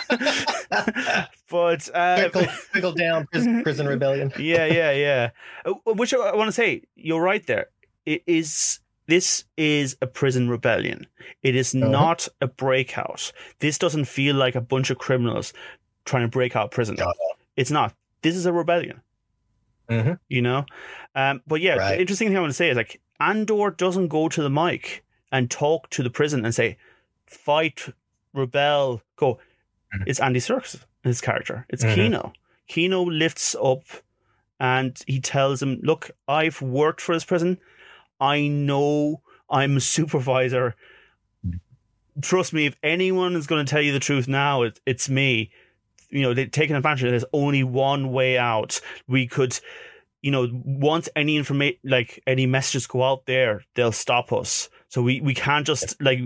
[1.50, 4.32] but uh, Trickle, trickle down prison, prison rebellion.
[4.38, 5.30] yeah, yeah, yeah.
[5.66, 7.68] Uh, Which I want to say, you're right there.
[8.06, 11.08] It is this is a prison rebellion.
[11.42, 11.88] It is Uh-huh.
[11.90, 13.32] not a breakout.
[13.60, 15.54] This doesn't feel like a bunch of criminals
[16.06, 16.96] trying to break out prison.
[17.00, 17.12] No.
[17.58, 17.94] It's not.
[18.22, 19.02] This is a rebellion.
[19.90, 20.18] Mhm.
[20.30, 20.66] You know,
[21.16, 21.96] um, but yeah, Right.
[21.96, 25.04] the interesting thing I want to say is like Andor doesn't go to the mic
[25.32, 26.78] and talk to the prison and say,
[27.26, 27.88] "Fight,
[28.34, 29.40] rebel, go."
[29.94, 30.04] Mhm.
[30.08, 31.66] It's Andy Serkis, his character.
[31.70, 31.96] It's Mhm.
[31.96, 32.34] Kino.
[32.68, 33.84] Kino lifts up
[34.60, 37.60] and he tells him, Look, I've worked for this prison.
[38.22, 40.76] I know I'm a supervisor.
[42.22, 45.50] Trust me, if anyone is going to tell you the truth now, it, it's me.
[46.14, 47.04] You know, they're taking advantage.
[47.04, 48.80] That there's only one way out.
[49.08, 49.60] We could,
[50.22, 54.70] you know, once any information, like any messages go out there, they'll stop us.
[54.90, 56.20] So we, we can't just, like,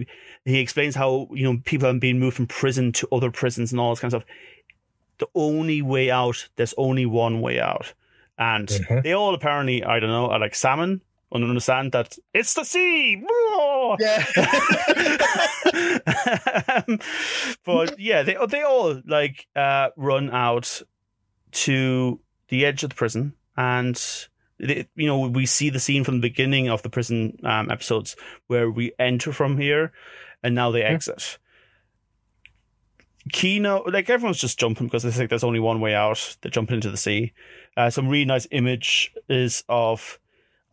[0.43, 3.79] he explains how, you know, people have been moved from prison to other prisons and
[3.79, 4.29] all this kind of stuff
[5.19, 7.93] the only way out, there's only one way out.
[8.37, 9.03] And Mhm.
[9.03, 13.23] they all apparently, I don't know, are like salmon and understand that it's the sea.
[13.99, 14.25] Yeah.
[16.87, 16.99] Um,
[17.65, 20.81] but yeah, they they all like uh, run out
[21.51, 22.19] to
[22.49, 24.01] the edge of the prison, and
[24.59, 28.15] they, you know we see the scene from the beginning of the prison um, episodes
[28.47, 29.91] where we enter from here,
[30.43, 30.89] and now they Yeah.
[30.89, 31.37] exit.
[33.33, 36.37] Kino, like everyone's just jumping because they think there's only one way out.
[36.41, 37.33] They're jumping into the sea.
[37.75, 40.17] Uh, some really nice image is of,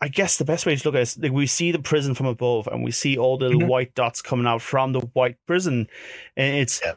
[0.00, 2.14] I guess the best way to look at it is like we see the prison
[2.14, 3.68] from above and we see all the little Mhm.
[3.68, 5.88] white dots coming out from the white prison,
[6.36, 6.94] and it's Yeah.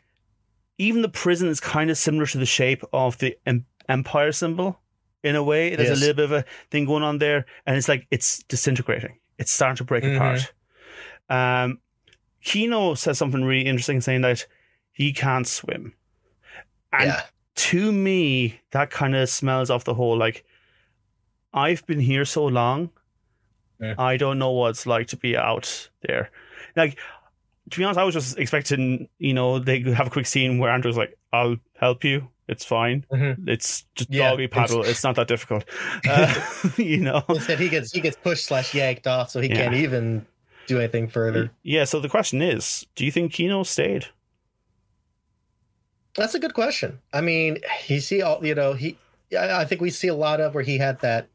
[0.78, 4.80] even the prison is kind of similar to the shape of the em- empire symbol
[5.24, 5.76] in a way.
[5.76, 5.98] There's Yes.
[5.98, 9.20] a little bit of a thing going on there, and it's like it's disintegrating.
[9.38, 10.16] It's starting to break Mhm.
[10.16, 10.54] apart.
[11.30, 11.80] Um,
[12.44, 14.46] Kino says something really interesting, saying that
[14.92, 15.94] he can't swim.
[16.92, 17.22] And yeah.
[17.56, 20.46] to me, that kind of smells off the whole like,
[21.58, 22.90] I've been here so long,
[23.80, 23.96] Yeah.
[23.98, 26.30] I don't know what it's like to be out there.
[26.76, 26.98] Like,
[27.72, 30.58] to be honest, I was just expecting, you know, they could have a quick scene
[30.60, 32.28] where Andor's like, I'll help you.
[32.48, 33.06] It's fine.
[33.12, 33.48] Mhm.
[33.50, 34.84] It's just Yeah, doggy paddle.
[34.84, 35.66] It's not that difficult.
[36.10, 36.34] Uh,
[36.78, 37.24] you know?
[37.28, 39.56] Instead, he gets he gets pushed slash yanked off, so he Yeah.
[39.56, 40.26] can't even
[40.68, 41.52] do anything further.
[41.64, 44.06] Yeah, so the question is do you think Kino stayed?
[46.16, 47.00] That's a good question.
[47.14, 48.74] I mean, you see all you know.
[48.74, 48.98] He,
[49.38, 51.28] I I think we see a lot of where he had that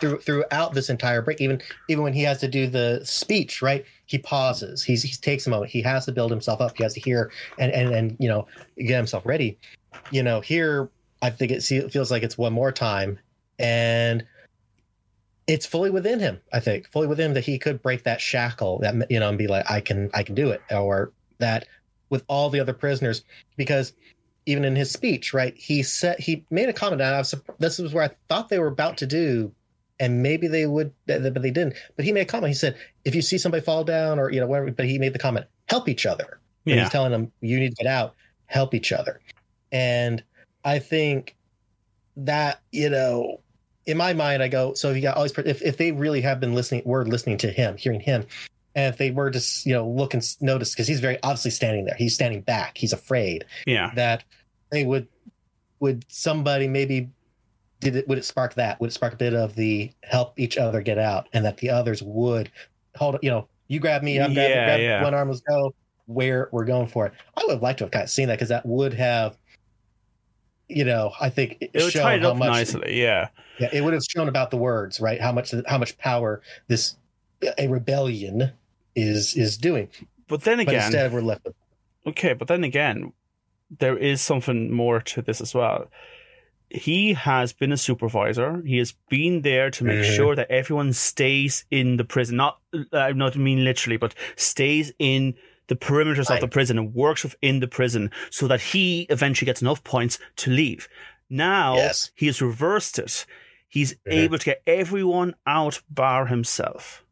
[0.00, 1.40] through throughout this entire break.
[1.40, 3.84] Even even when he has to do the speech, right?
[4.06, 4.82] He pauses.
[4.82, 5.70] He's he takes a moment.
[5.70, 6.76] He has to build himself up.
[6.76, 9.58] He has to hear and and and you know get himself ready.
[10.10, 10.90] You know, here
[11.22, 13.18] I think it, feels like it's one more time,
[13.58, 14.24] and
[15.46, 16.40] it's fully within him.
[16.52, 19.38] I think fully within him that he could break that shackle that you know and
[19.38, 21.66] be like, I can I can do it, or that
[22.08, 23.22] with all the other prisoners
[23.56, 23.92] because
[24.46, 27.78] even in his speech, right, he said he made a comment, and I was this
[27.78, 29.52] was where I thought they were about to do,
[30.00, 31.74] and maybe they would, but they didn't.
[31.94, 32.48] But he made a comment.
[32.48, 35.12] He said, "If you see somebody fall down, or you know, whatever," but he made
[35.12, 36.82] the comment, "Help each other." And Yeah.
[36.82, 38.14] He's telling them, "You need to get out,
[38.46, 39.20] help each other,"
[39.70, 40.22] and
[40.64, 41.36] I think
[42.16, 43.40] that you know,
[43.86, 46.40] in my mind, I go, so if you got always if if they really have
[46.40, 48.26] been listening, were listening to him, hearing him,
[48.74, 51.84] and if they were just, you know look and notice because he's very obviously standing
[51.84, 53.90] there, he's standing back, he's afraid Yeah.
[53.94, 54.24] that
[54.70, 55.06] they would
[55.80, 57.08] would somebody maybe
[57.80, 60.56] did it would it spark that would it spark a bit of the help each
[60.58, 62.50] other get out and that the others would
[62.96, 65.02] hold you know you grab me i'm grabbing Yeah, grab yeah.
[65.02, 65.74] one arm let's go
[66.06, 68.34] where we're going for it i would have liked to have kind of seen that
[68.34, 69.36] because that would have
[70.68, 73.00] you know i think It would shown tie it how up much nicely.
[73.00, 73.28] Yeah.
[73.58, 76.96] yeah, it would have shown about the words right how much how much power this
[77.58, 78.52] a rebellion
[78.94, 79.88] is is doing
[80.28, 81.54] But then but again, instead we're left with
[82.06, 83.12] okay, but then again,
[83.78, 85.86] there is something more to this as well.
[86.70, 88.62] He has been a supervisor.
[88.64, 90.16] He has been there to make Mhm.
[90.16, 92.36] sure that everyone stays in the prison.
[92.36, 92.58] Not,
[92.92, 95.34] I not mean literally, but stays in
[95.66, 99.62] the perimeters of the prison and works within the prison so that he eventually gets
[99.62, 100.88] enough points to leave.
[101.28, 102.10] Now Yes.
[102.14, 103.24] he has reversed it.
[103.68, 104.12] He's Mhm.
[104.12, 107.04] able to get everyone out bar himself.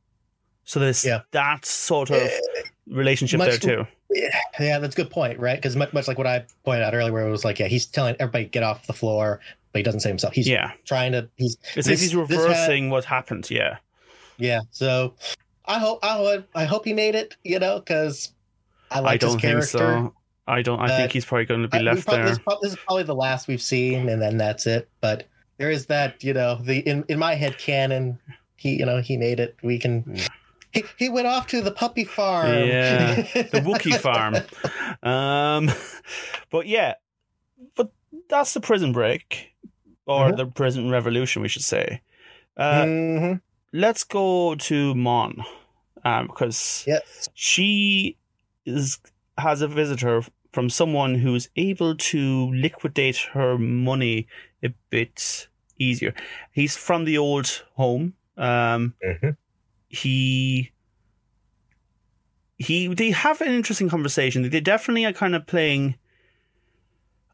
[0.64, 1.20] So there's Yeah.
[1.30, 2.40] that sort of Eh,
[2.88, 3.86] relationship there too.
[4.10, 5.56] Yeah, that's a good point, right?
[5.56, 7.86] Because much, much like what I pointed out earlier, where it was like, yeah, he's
[7.86, 9.40] telling everybody get off the floor,
[9.72, 10.32] but he doesn't say himself.
[10.34, 10.72] He's Yeah.
[10.86, 11.28] trying to.
[11.36, 13.50] He's It's this- like he's this had- reversing what happened.
[13.50, 13.76] Yeah.
[14.38, 14.60] yeah.
[14.70, 15.14] So
[15.66, 17.36] I hope I hope I hope he made it.
[17.44, 18.32] You know, because
[18.90, 19.78] I like I don't his think character.
[19.78, 20.14] so.
[20.46, 20.80] I don't.
[20.80, 22.44] I Uh, think he's probably going to be I- left prob- This, there.
[22.44, 24.88] prob- this is probably the last we've seen, and then that's it.
[25.02, 25.24] But
[25.58, 28.18] there is that, you know, the in in my head canon,
[28.56, 29.56] he, you know, he made it.
[29.62, 30.04] We can.
[30.14, 30.26] Yeah.
[30.72, 32.52] He, he went off to the puppy farm.
[32.68, 34.36] Yeah, the Wookie farm.
[35.02, 35.70] Um,
[36.50, 36.94] but yeah,
[37.76, 37.90] but
[38.28, 39.52] that's the prison break,
[40.06, 40.36] or Mhm.
[40.36, 42.02] the prison revolution, we should say.
[42.56, 43.40] Uh, Mhm.
[43.72, 45.44] Let's go to Mon,
[46.04, 47.28] um, because Yes.
[47.34, 48.16] she
[48.64, 48.98] is
[49.38, 54.26] has a visitor from someone who's able to liquidate her money
[54.64, 56.12] a bit easier.
[56.52, 58.14] He's from the old home.
[58.36, 59.36] Um, Mhm.
[59.88, 60.70] He
[62.56, 64.48] he they have an interesting conversation.
[64.48, 65.96] They definitely are kind of playing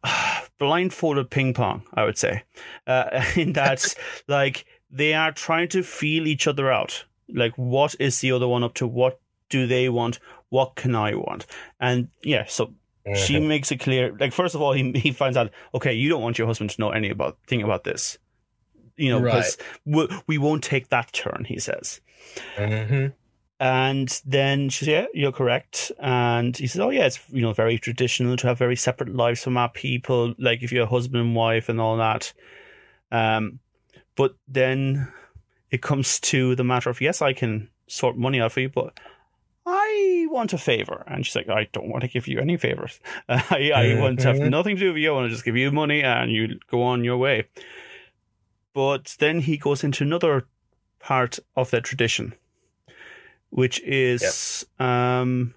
[0.58, 1.86] blindfolded ping pong.
[1.94, 2.42] I would say,
[2.86, 3.94] uh, in that
[4.28, 7.04] like they are trying to feel each other out.
[7.28, 8.86] Like, what is the other one up to?
[8.86, 10.18] What do they want?
[10.50, 11.46] What can I want?
[11.80, 12.74] And yeah, so
[13.14, 13.48] she Mhm.
[13.48, 14.14] makes it clear.
[14.18, 16.80] Like, first of all, he he finds out, okay, you don't want your husband to
[16.80, 18.18] know any about thing about this.
[18.96, 21.44] You know, because we, we won't take that turn.
[21.48, 22.00] He says.
[22.56, 23.12] Mhm.
[23.60, 25.92] And then she says, Yeah, you're correct.
[26.00, 29.42] And he says, Oh, yeah, it's you know very traditional to have very separate lives
[29.44, 32.32] from our people, like if you're a husband and wife and all that.
[33.12, 33.60] Um,
[34.16, 35.12] but then
[35.70, 38.98] it comes to the matter of yes, I can sort money out for you, but
[39.66, 41.04] I want a favor.
[41.06, 42.98] And she's like, I don't want to give you any favors.
[43.28, 44.50] I, I want to have Mhm.
[44.50, 45.10] nothing to do with you.
[45.10, 47.46] I want to just give you money and you go on your way.
[48.74, 50.46] But then he goes into another
[51.04, 52.34] part of their tradition,
[53.50, 55.54] which is um,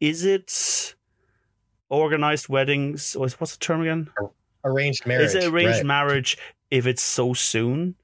[0.00, 0.94] is it
[1.88, 3.14] organized weddings?
[3.14, 4.08] Or what's the term again?
[4.64, 5.26] Arranged marriage.
[5.26, 5.86] is it arranged right.
[5.86, 6.36] marriage
[6.70, 7.94] if it's so soon?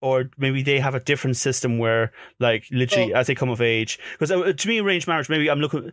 [0.00, 3.60] Or maybe they have a different system where, like, literally Well- as they come of
[3.60, 3.98] age.
[4.12, 5.92] Because uh, to me, arranged marriage, maybe I'm looking.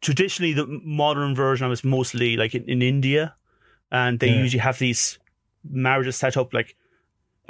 [0.00, 3.34] Traditionally, the modern version of it is mostly like in, in India,
[3.90, 4.42] and they Yeah.
[4.42, 5.18] usually have these
[5.68, 6.76] marriages set up like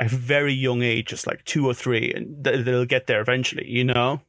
[0.00, 3.68] a very young age, just like two or three, and th- they'll get there eventually.
[3.70, 4.20] You know?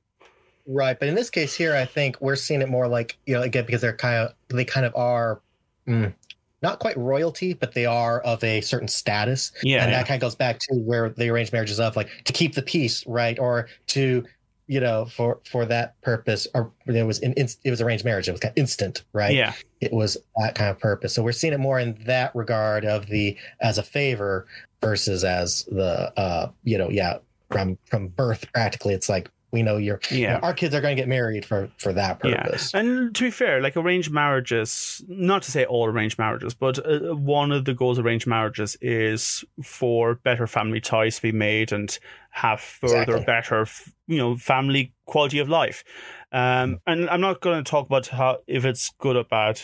[0.68, 3.42] Right, but in this case here, I think we're seeing it more like you know
[3.42, 5.42] again because they're kind of they kind of are
[5.88, 6.14] mm,
[6.62, 9.84] not quite royalty, but they are of a certain status, Yeah.
[9.84, 9.98] and yeah.
[9.98, 12.62] that kind of goes back to where the arranged marriages of like to keep the
[12.62, 14.24] peace, right, or to
[14.68, 18.32] you know for for that purpose, or it was in, it was arranged marriage, it
[18.32, 19.34] was kind of instant, right?
[19.36, 19.54] yeah.
[19.82, 21.14] it was that kind of purpose.
[21.14, 24.46] So we're seeing it more in that regard of the as a favor
[24.82, 27.18] versus as the uh you know yeah
[27.52, 30.40] from from birth practically it's like we know you're Yeah.
[30.42, 32.42] our kids are going to get married for for that Yeah.
[32.44, 32.74] purpose.
[32.74, 37.14] And to be fair, like arranged marriages, not to say all arranged marriages, but uh,
[37.16, 41.74] one of the goals of arranged marriages is for better family ties to be made
[41.74, 43.26] and have further Exactly.
[43.26, 43.68] better,
[44.08, 45.84] you know, family quality of life.
[46.32, 49.60] Um, and I'm not going to talk about how if it's good or bad.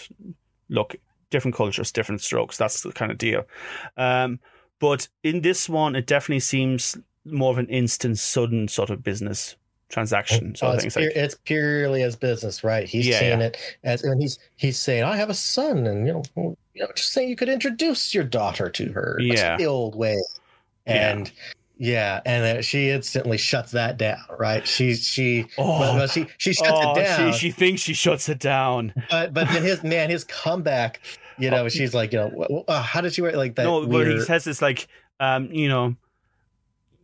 [0.67, 0.97] Look,
[1.32, 2.58] different cultures, different strokes.
[2.58, 3.45] That's the kind of deal.
[3.95, 4.41] Um,
[4.79, 9.55] but in this one, it definitely seems more of an instant, sudden sort of business
[9.89, 10.47] transaction.
[10.47, 12.87] Oh, uh, so Oh, I it's, think it's pure- like, it's purely as business, right?
[12.87, 13.45] He's Yeah, seeing yeah.
[13.47, 16.23] it as, and he's he's saying, "I have a son," and you know,
[16.73, 19.17] you know, just saying you could introduce your daughter to her.
[19.19, 19.57] Yeah.
[19.57, 20.17] the old way,
[20.85, 21.31] and
[21.77, 24.67] yeah, and then she instantly shuts that down, right?
[24.67, 25.79] She she Oh.
[25.79, 28.93] well, well, she she shuts oh, it down, She, she thinks she shuts it down.
[29.09, 31.01] but but then his man, his comeback,
[31.39, 33.63] you know, she's like, you know, "Wh- wh- uh, how did she wear like that?
[33.63, 34.88] no, but he says it's like,
[35.19, 35.95] um, you know,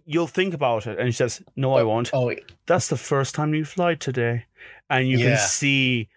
[0.05, 2.33] you'll think about it, and she says, "No, I won't." oh,
[2.65, 4.45] That's the first time you've lied today,
[4.89, 5.25] and you Yeah.
[5.25, 6.09] can see,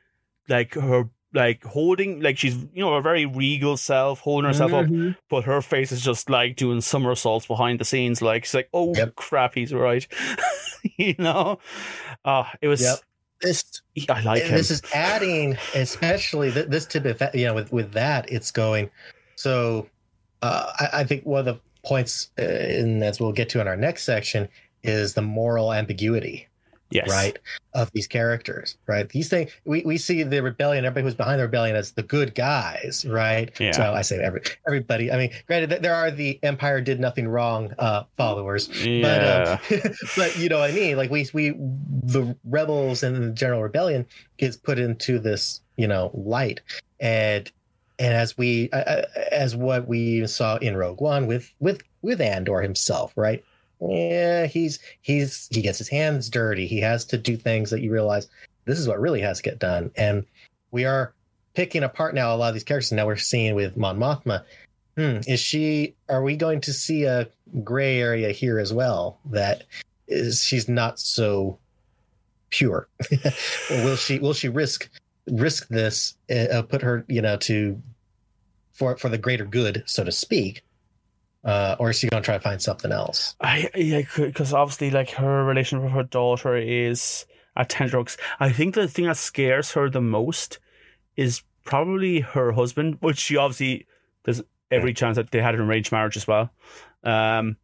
[0.49, 4.87] like her, like holding, like she's, you know, a very regal self, holding herself up,
[4.87, 5.17] mhm.
[5.29, 8.23] but her face is just like doing somersaults behind the scenes.
[8.23, 9.17] Like she's like, "Oh Yep.
[9.17, 10.07] crap, he's right,"
[10.97, 11.59] you know.
[12.25, 12.81] Uh it was.
[12.81, 12.99] Yep.
[13.43, 13.65] This
[14.09, 14.57] I like him.
[14.57, 18.91] this is adding especially th- this tidbit that- you know with with that it's going
[19.35, 19.87] so
[20.43, 23.69] uh I, I think one of the points uh, and as we'll get to in
[23.69, 24.49] our next section
[24.83, 26.49] is the moral ambiguity
[26.91, 27.11] Yes.
[27.11, 27.37] right
[27.75, 31.45] of these characters right these things we, we see the rebellion everybody who's behind the
[31.45, 33.73] rebellion as the good guys right Yeah.
[33.73, 37.75] so i say every everybody i mean granted there are the empire did nothing wrong
[37.81, 39.59] uh followers Yeah.
[39.69, 41.51] but um, but you know what i mean like we we
[42.05, 46.61] the rebels and the general rebellion gets put into this you know light
[47.01, 47.51] and
[47.99, 52.21] and as we uh, uh, as what we saw in rogue one with with with
[52.21, 53.43] andor himself right
[53.81, 56.67] yeah he's he's he gets his hands dirty.
[56.67, 58.29] He has to do things that you realize
[58.65, 59.91] this is what really has to get done.
[59.97, 60.25] And
[60.71, 61.15] we are
[61.55, 64.45] picking apart now a lot of these characters now we're seeing with mon mothma.
[64.97, 67.29] Hmm, is she are we going to see a
[67.63, 69.65] gray area here as well that
[70.09, 71.59] is she's not so
[72.51, 72.89] pure?
[73.71, 74.89] Will she will she risk
[75.29, 77.81] risk this uh, put her you know to
[78.73, 80.63] for for the greater good so to speak
[81.47, 83.37] uh, or is she going to try to find something else?
[83.41, 87.25] I yeah, because obviously, like her relation with her daughter is
[87.57, 88.17] at tenterhooks.
[88.41, 90.59] I think the thing that scares her the most
[91.17, 93.87] is probably her husband, which she obviously
[94.25, 96.51] there's every chance that they had an arranged marriage as well.
[97.05, 97.57] Um,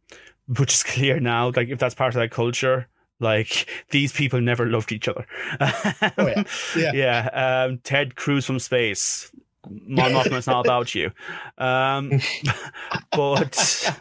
[0.47, 1.51] which is clear now.
[1.53, 2.87] Like if that's part of that culture,
[3.19, 5.25] like these people never loved each other.
[6.17, 6.43] Oh, yeah.
[6.75, 6.91] Yeah.
[6.93, 7.65] yeah.
[7.67, 9.31] Um, Ted Cruz from space.
[9.89, 11.11] Mothma is not about you.
[11.57, 12.19] Um,
[13.11, 13.99] but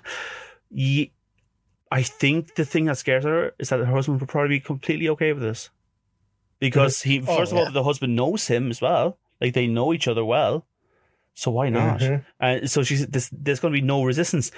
[0.70, 1.12] ye,
[1.90, 5.09] I think the thing that scares her is that her husband would probably be completely
[5.11, 5.70] okay with this.
[6.59, 9.18] Because he, Oh, first of all, the husband knows him as well.
[9.40, 10.64] Like they know each other well.
[11.35, 12.01] So why not?
[12.01, 12.25] Mhm.
[12.38, 14.53] And so she's this, there's going to be no resistance.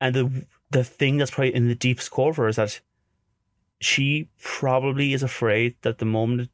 [0.00, 2.80] And the the thing that's probably in the deepest core of her is that
[3.80, 6.50] she probably is afraid that the moment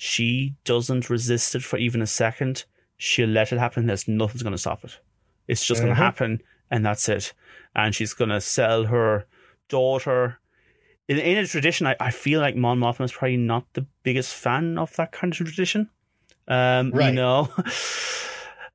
[0.00, 2.64] she doesn't resist it for even a second,
[2.96, 3.86] she'll let it happen.
[3.86, 4.98] There's nothing's going to stop it.
[5.48, 5.96] It's just going Mhm.
[5.98, 7.32] to happen, and that's it.
[7.74, 9.26] And she's going to sell her
[9.68, 10.38] daughter.
[11.08, 14.32] In, in a tradition, I, I feel like Mon Mothma is probably not the biggest
[14.34, 15.90] fan of that kind of tradition.
[16.46, 17.52] Um, You know?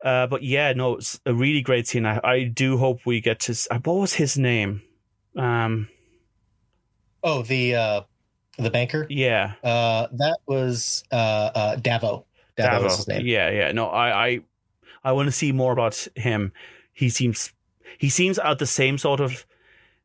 [0.04, 2.06] Uh, but yeah, no, it's a really great scene.
[2.06, 3.54] I, I do hope we get to.
[3.72, 4.82] uh, What was his name?
[5.38, 5.88] Um,
[7.24, 8.02] Oh, the uh,
[8.58, 9.06] the banker.
[9.10, 12.26] yeah, Uh, that was uh, uh, Davo.
[12.58, 13.26] Davo, was his name.
[13.26, 13.72] Yeah, yeah.
[13.72, 14.40] No, I, I,
[15.04, 16.52] I want to see more about him.
[16.94, 17.52] He seems,
[17.98, 19.46] he seems at the same sort of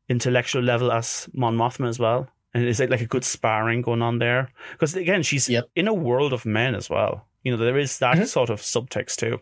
[0.07, 4.01] intellectual level as Mon Mothma as well, and is it like a good sparring going
[4.01, 4.49] on there.
[4.71, 5.69] Because again, she's Yep.
[5.75, 7.27] in a world of men as well.
[7.43, 8.27] You know, there is that Mhm.
[8.27, 9.39] sort of subtext too.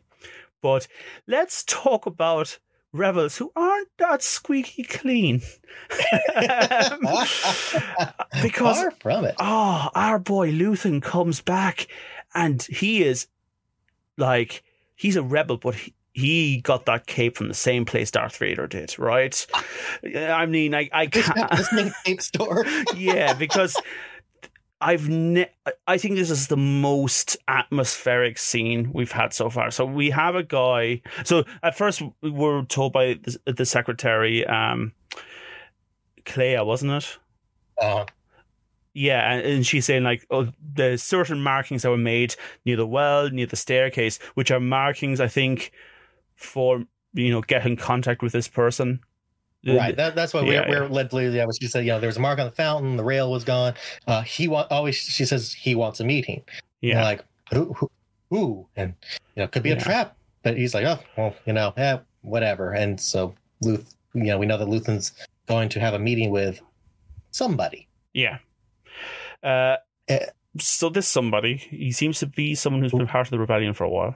[0.62, 0.88] But
[1.28, 2.60] let's talk about
[2.94, 5.42] rebels who aren't that squeaky clean.
[6.36, 7.00] Um,
[8.42, 9.36] because Far from it.
[9.40, 11.88] oh, our boy Luthen comes back
[12.34, 13.28] and he is
[14.18, 14.64] like,
[14.96, 18.66] he's a rebel, but he, he got that cape from the same place Darth Vader
[18.66, 19.46] did, right?
[20.04, 21.94] I mean, I, I can't.
[22.06, 22.66] tape store.
[22.96, 23.76] yeah, because
[24.80, 25.50] I've ne-
[25.88, 29.72] I think this is the most atmospheric scene we've had so far.
[29.72, 31.02] So we have a guy.
[31.24, 34.94] So at first we were told by the, the secretary, um,
[36.26, 37.18] Kleya, wasn't it?
[37.82, 38.06] Uh,
[38.94, 42.36] Yeah, and, and she's saying like, oh, the certain markings that were made
[42.66, 45.72] near the well, near the staircase, which are markings, I think,
[46.36, 49.00] for you know, get in contact with this person.
[49.66, 49.96] Right.
[49.96, 51.34] That, that's what Yeah, we're, we're led to believe.
[51.34, 51.86] Yeah, she said.
[51.86, 52.96] You know, there was a mark on the fountain.
[52.98, 53.74] The rail was gone.
[54.08, 54.96] Uh, he want always.
[54.96, 56.44] She says he wants a meeting.
[56.82, 57.90] Yeah, like who, who,
[58.30, 58.94] who, and
[59.36, 59.76] you know, it could be Yeah.
[59.76, 60.16] a trap.
[60.44, 62.72] But he's like, oh, well, you know, yeah, whatever.
[62.74, 65.12] And so Luth, you know, we know that Luthen's
[65.48, 66.62] going to have a meeting with
[67.32, 67.88] somebody.
[68.14, 68.38] yeah.
[69.44, 69.78] Uh,
[70.10, 70.26] Eh.
[70.60, 73.84] so this somebody, he seems to be someone who's been part of the rebellion for
[73.84, 74.16] a while.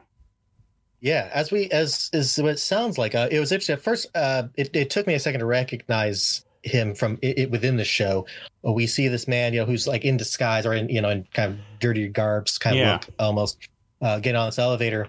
[1.01, 3.15] Yeah, as we as is what it sounds like.
[3.15, 4.07] Uh, it was interesting at first.
[4.15, 7.83] Uh, it, it took me a second to recognize him from it, it within the
[7.83, 8.27] show.
[8.61, 11.27] We see this man, you know, who's like in disguise or in you know in
[11.33, 12.91] kind of dirty garbs, kind of Yeah.
[12.93, 13.67] look almost.
[13.99, 15.07] Uh, get on this elevator,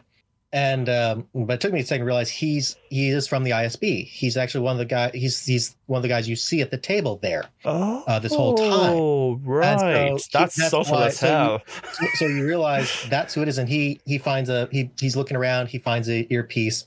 [0.53, 3.51] and um, but it took me a second to realize he's he is from the
[3.53, 4.07] ISB.
[4.07, 5.11] He's actually one of the guy.
[5.15, 7.45] He's he's one of the guys you see at the table there.
[7.65, 8.69] Oh, Uh, this whole time.
[8.71, 9.79] Oh, right.
[9.79, 11.63] So he- that's, that's subtle why- as so you- hell.
[11.93, 15.17] So, so you realize that's who it is, and he he finds a he he's
[15.17, 15.69] looking around.
[15.69, 16.87] He finds a earpiece.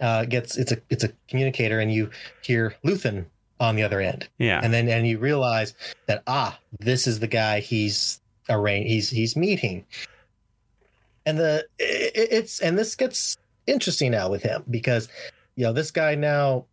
[0.00, 2.08] Uh, gets it's a it's a communicator, and you
[2.42, 3.26] hear Luthen
[3.58, 4.58] on the other end, yeah.
[4.62, 5.74] and then and you realize
[6.06, 8.18] that ah, this is the guy he's
[8.48, 9.84] arranged he's he's meeting,
[11.30, 15.08] and the it, it's and this gets interesting now with him because
[15.54, 16.66] you know this guy now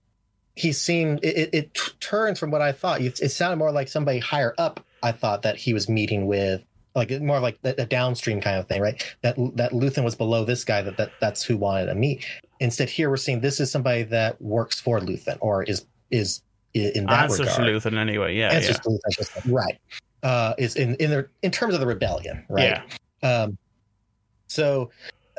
[0.55, 2.99] he's seen it, it, turns from what I thought.
[3.01, 4.83] It, it sounded more like somebody higher up.
[5.03, 8.81] I thought that he was meeting with like more like a, downstream kind of thing,
[8.81, 9.15] right?
[9.21, 10.81] That that Luthen was below this guy.
[10.81, 12.25] That, that that's who wanted to meet.
[12.59, 16.41] Instead, here we're seeing this is somebody that works for Luthen or is is
[16.73, 17.83] in that Answers to regard.
[17.83, 18.35] Luthen anyway.
[18.35, 18.81] Yeah, Answers yeah.
[18.81, 19.41] to Luthen, I should say.
[19.51, 19.79] right.
[20.23, 22.81] uh, is in in the in terms of the rebellion, right?
[23.21, 23.43] Yeah.
[23.43, 23.57] Um,
[24.47, 24.89] so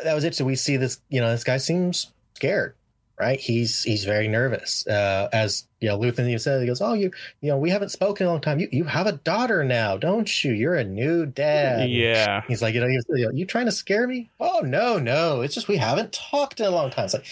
[0.03, 0.35] that was it.
[0.35, 2.75] So we see this, you know, this guy seems scared,
[3.19, 3.39] right?
[3.41, 4.87] He's he's very nervous.
[4.87, 7.91] Uh, as you know, Luthen you said, he goes, "Oh, you, you know, we haven't
[7.91, 8.59] spoken in a long time.
[8.59, 10.53] You you have a daughter now, don't you?
[10.53, 12.43] You're a new dad." Yeah.
[12.47, 14.31] He's like, you know, you, you, you trying to scare me?
[14.41, 17.07] Oh no, no, it's just we haven't talked in a long time.
[17.07, 17.27] It's like,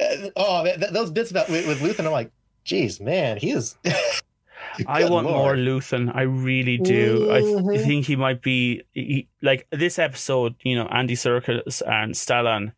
[0.00, 2.30] uh, oh, th- th- those bits about with, with Luthen, I'm like,
[2.64, 3.76] geez, man, he is.
[4.88, 5.58] I want more Lord.
[5.58, 6.14] Luthen.
[6.14, 7.30] I really do.
[7.30, 7.84] I, th- I Mhm.
[7.86, 10.54] think he might be he, like this episode.
[10.62, 12.72] You know, Andy Serkis and Stellan.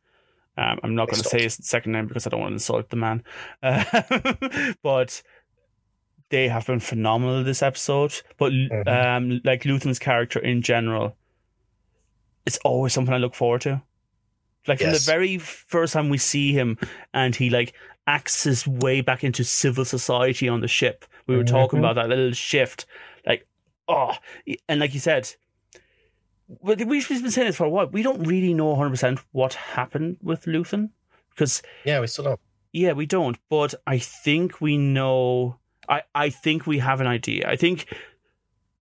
[0.57, 2.91] Um, I'm not going to say his second name because I don't want to insult
[2.91, 3.23] the man.
[3.63, 5.23] Uh, but
[6.29, 8.21] they have been phenomenal this episode.
[8.39, 8.87] But Mhm.
[8.89, 11.17] um, like Luthen's character in general,
[12.47, 13.83] it's always something I look forward to.
[14.69, 16.79] Like from the very first time we see him,
[17.13, 17.75] and he like
[18.07, 21.05] acts his way back into civil society on the ship.
[21.27, 21.83] We were talking Mhm.
[21.83, 22.87] about that little shift,
[23.27, 23.47] like
[23.89, 24.13] oh,
[24.69, 25.33] and like you said,
[26.63, 27.87] but we've been saying this for a while.
[27.87, 30.91] We don't really know 100 percent what happened with Luthen
[31.31, 32.41] because Yeah, we still don't.
[32.73, 33.39] yeah, we don't.
[33.49, 35.59] But I think we know.
[35.89, 37.49] I I think we have an idea.
[37.49, 37.87] I think.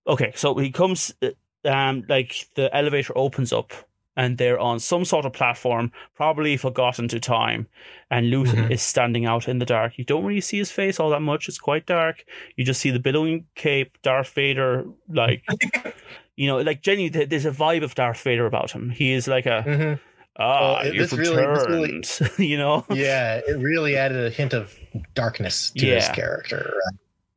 [0.07, 1.13] Okay, so he comes.
[1.21, 1.29] uh,
[1.63, 3.71] Um, like the elevator opens up,
[4.17, 7.67] and they're on some sort of platform, probably forgotten to time.
[8.09, 8.71] And Luthen Mhm.
[8.71, 9.97] is standing out in the dark.
[9.97, 11.47] You don't really see his face all that much.
[11.47, 12.25] It's quite dark.
[12.57, 15.43] You just see the billowing cape, Darth Vader, like.
[16.37, 18.89] You know, like genuinely, there's a vibe of Darth Vader about him.
[18.89, 19.99] He is like a Mhm.
[20.39, 24.29] ah, Well, it- you've this really- this really- you know, Yeah, it really added a
[24.31, 24.73] hint of
[25.13, 26.73] darkness to his character.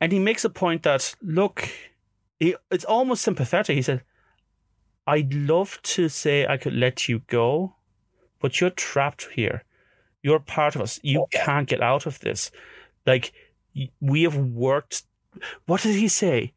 [0.01, 1.69] And he makes a point that look
[2.41, 4.03] he, it's almost sympathetic he said
[5.07, 7.75] i'd love to say i could let you go
[8.45, 9.65] but you're trapped here.
[10.23, 11.01] You're part of us.
[11.03, 12.51] You can't get out of this.
[13.07, 13.33] Like
[14.03, 15.05] we have worked
[15.65, 16.53] what did he say?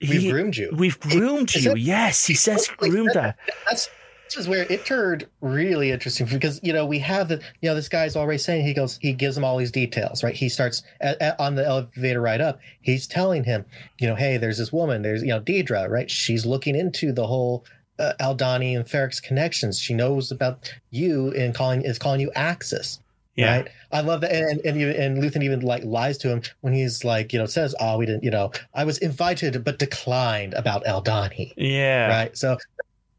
[0.00, 0.70] We've groomed you.
[0.74, 1.74] we've groomed you.
[1.76, 3.36] yes he says groomed that.
[3.68, 3.90] That's
[4.28, 7.74] this is where it turned really interesting because you know we have the you know
[7.74, 10.34] this guy's already saying he goes he gives him all these details right?
[10.34, 13.64] He starts at, at- on the elevator ride up he's telling him
[13.98, 16.10] you know hey there's this woman there's you know Dedra right?
[16.10, 17.64] She's looking into the whole
[17.98, 19.80] uh, Aldhani and Ferrix connections.
[19.80, 23.00] She knows about you and calling is calling you Axis
[23.38, 23.56] yeah.
[23.56, 23.68] right?
[23.92, 27.04] I love that and and, even, and luthen even like lies to him when he's
[27.04, 30.84] like you know says oh we didn't you know i was invited but declined about
[30.84, 32.08] Aldhani yeah.
[32.08, 32.36] Right?
[32.36, 32.58] So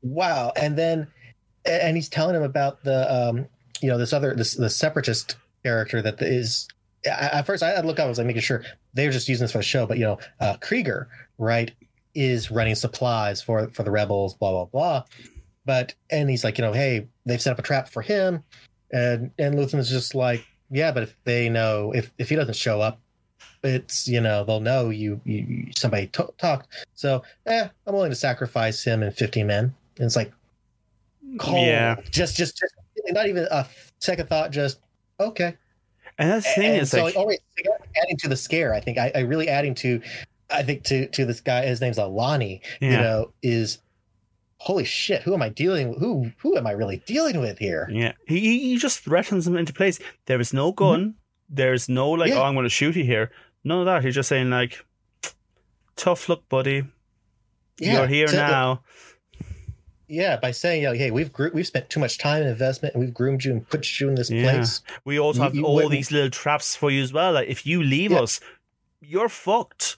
[0.01, 0.51] wow.
[0.55, 1.07] And then
[1.65, 3.45] and he's telling him about the um
[3.81, 6.67] you know this other this the separatist character that is
[7.05, 9.51] at first i look up i was like making sure they were just using this
[9.51, 11.71] for the show but you know uh Kreegyr right
[12.15, 15.03] is running supplies for for the rebels blah blah blah.
[15.65, 18.43] But and he's like you know hey they've set up a trap for him.
[18.91, 22.81] And and luthen's just like yeah but if they know if if he doesn't show
[22.81, 22.99] up
[23.63, 26.67] it's you know they'll know you you you- somebody t- talked.
[26.95, 30.31] So eh i'm willing to sacrifice him and 50 men and it's like
[31.37, 31.65] cold.
[31.65, 32.73] yeah just just just
[33.09, 33.67] not even a
[33.99, 34.79] second thought just
[35.19, 35.55] okay
[36.17, 37.39] and that's the thing and is so like always
[38.01, 40.01] adding to the scare i think I, I really adding to
[40.49, 43.79] i think to to this guy his name's alani yeah you know is
[44.57, 45.99] holy shit who am i dealing With?
[45.99, 49.73] who who am i really dealing with here Yeah, he he- just threatens them into
[49.73, 49.99] place.
[50.25, 50.83] There is no mm-hmm.
[50.83, 51.15] gun.
[51.49, 52.39] There's no like, Yeah.
[52.39, 53.31] oh, I'm going to shoot you here.
[53.63, 54.03] None of that.
[54.05, 54.85] He's just saying like,
[55.95, 56.83] tough luck, buddy.
[57.79, 57.93] Yeah.
[57.99, 58.83] You're here so the- now.
[60.09, 62.93] Yeah by saying you know, hey we've gro- we've spent too much time and investment
[62.95, 64.41] and we've groomed you and put you in this Yeah.
[64.51, 67.33] place We also You- have you all wouldn't- these little traps for you as well.
[67.33, 68.21] Like if you leave Yeah.
[68.23, 68.39] us,
[69.01, 69.95] you're fucked.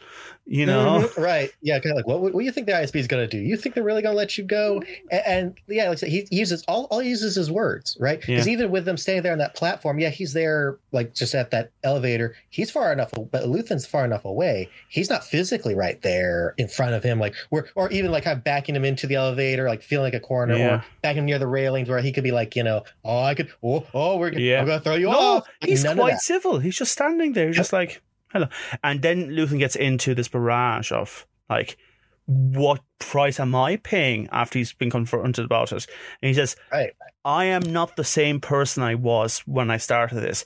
[0.51, 1.07] You know.
[1.07, 3.27] Mhm, right yeah kind of like what, what do you think the ISB is going
[3.27, 5.93] to do you think they're really going to let you go and, and yeah like
[5.93, 8.53] I said, he uses all all he uses his words right because Yeah.
[8.53, 11.71] even with them staying there on that platform yeah he's there like just at that
[11.83, 16.67] elevator he's far enough but luthen's far enough away he's not physically right there in
[16.67, 19.67] front of him like we're or even like kind of backing him into the elevator
[19.67, 20.75] like feeling like a corner Yeah.
[20.75, 23.33] or backing him near the railings where he could be like you know oh i
[23.35, 24.59] could oh oh we're Yeah.
[24.59, 26.59] i'm gonna throw you No, off he's None quite civil.
[26.59, 27.47] He's just standing there.
[27.47, 28.01] He's just like,
[28.31, 28.47] hello.
[28.83, 31.77] And then Luthen gets into this barrage of like,
[32.25, 35.85] what price am I paying after he's been confronted about it?
[36.21, 36.91] And he says, Right.
[37.25, 40.43] I am not the same person I was when I started this.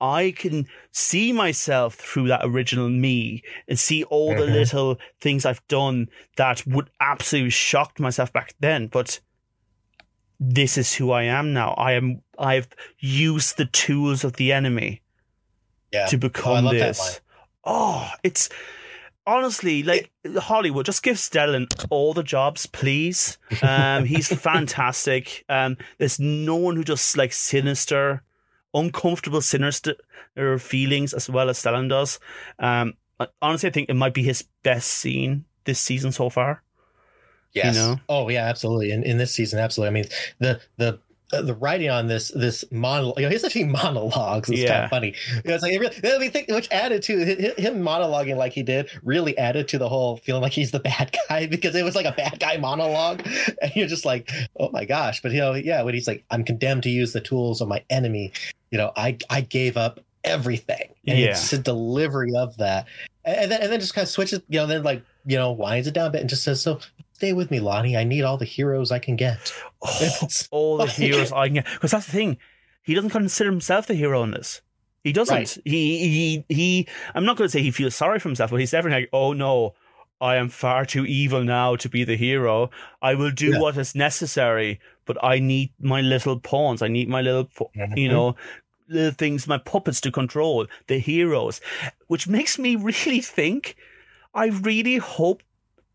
[0.00, 4.52] I can see myself through that original me and see all the Mhm.
[4.52, 8.86] little things I've done that would absolutely shocked myself back then.
[8.86, 9.20] But
[10.40, 11.72] this is who I am now.
[11.72, 12.22] I am.
[12.38, 12.68] I've
[13.00, 15.02] used the tools of the enemy
[15.92, 16.88] yeah to become love that line.
[16.88, 17.20] this.
[17.70, 18.48] Oh, it's
[19.26, 20.86] honestly like Hollywood.
[20.86, 23.36] Just give Stellan all the jobs, please.
[23.62, 25.44] Um, he's fantastic.
[25.50, 28.22] Um, there's no one who just like sinister,
[28.72, 29.96] uncomfortable, sinister
[30.58, 32.18] feelings as well as Stellan does.
[32.58, 32.94] Um,
[33.42, 36.62] honestly, I think it might be his best scene this season so far.
[37.52, 37.76] Yes.
[37.76, 38.00] know?
[38.08, 38.92] Oh yeah, absolutely.
[38.92, 39.88] In in this season, absolutely.
[39.88, 41.00] I mean, the the
[41.30, 44.48] Uh, the writing on this this monologue, you know, he's actually monologues.
[44.48, 44.84] It's kind Yeah.
[44.84, 45.14] of funny.
[45.34, 47.82] You know, it's like it really, I mean, think, which added to hi- hi- him
[47.82, 51.46] monologuing like he did, really added to the whole feeling like he's the bad guy
[51.46, 53.20] because it was like a bad guy monologue,
[53.62, 55.20] and you're just like, oh my gosh.
[55.20, 57.84] But you know, yeah, when he's like, I'm condemned to use the tools of my
[57.90, 58.32] enemy.
[58.70, 61.26] You know, I I gave up everything, and Yeah.
[61.26, 62.86] it's the delivery of that,
[63.26, 65.86] and then and then just kind of switches, you know, then like you know winds
[65.86, 66.80] it down a bit and just says, so
[67.18, 67.98] stay with me, Lonni.
[67.98, 69.52] I need all the heroes I can get.
[69.80, 71.66] Oh, all the heroes I can get.
[71.66, 72.38] Because that's the thing.
[72.82, 74.60] He doesn't consider himself the hero in this.
[75.04, 75.34] He doesn't.
[75.36, 75.58] Right.
[75.64, 78.72] He, he, he, I'm not going to say he feels sorry for himself, but he's
[78.72, 79.74] definitely like, oh no,
[80.20, 82.70] I am far too evil now to be the hero.
[83.00, 83.60] I will do Yeah.
[83.60, 86.82] what is necessary, but I need my little pawns.
[86.82, 87.96] I need my little, pu- mm-hmm.
[87.96, 88.34] you know,
[88.88, 91.60] little things, my puppets to control, the heroes,
[92.08, 93.76] which makes me really think.
[94.34, 95.42] I really hope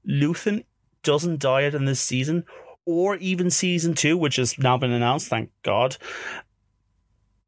[0.07, 0.63] Luthen
[1.03, 2.45] doesn't die out in this season,
[2.85, 5.97] or even season two, which has now been announced, thank God.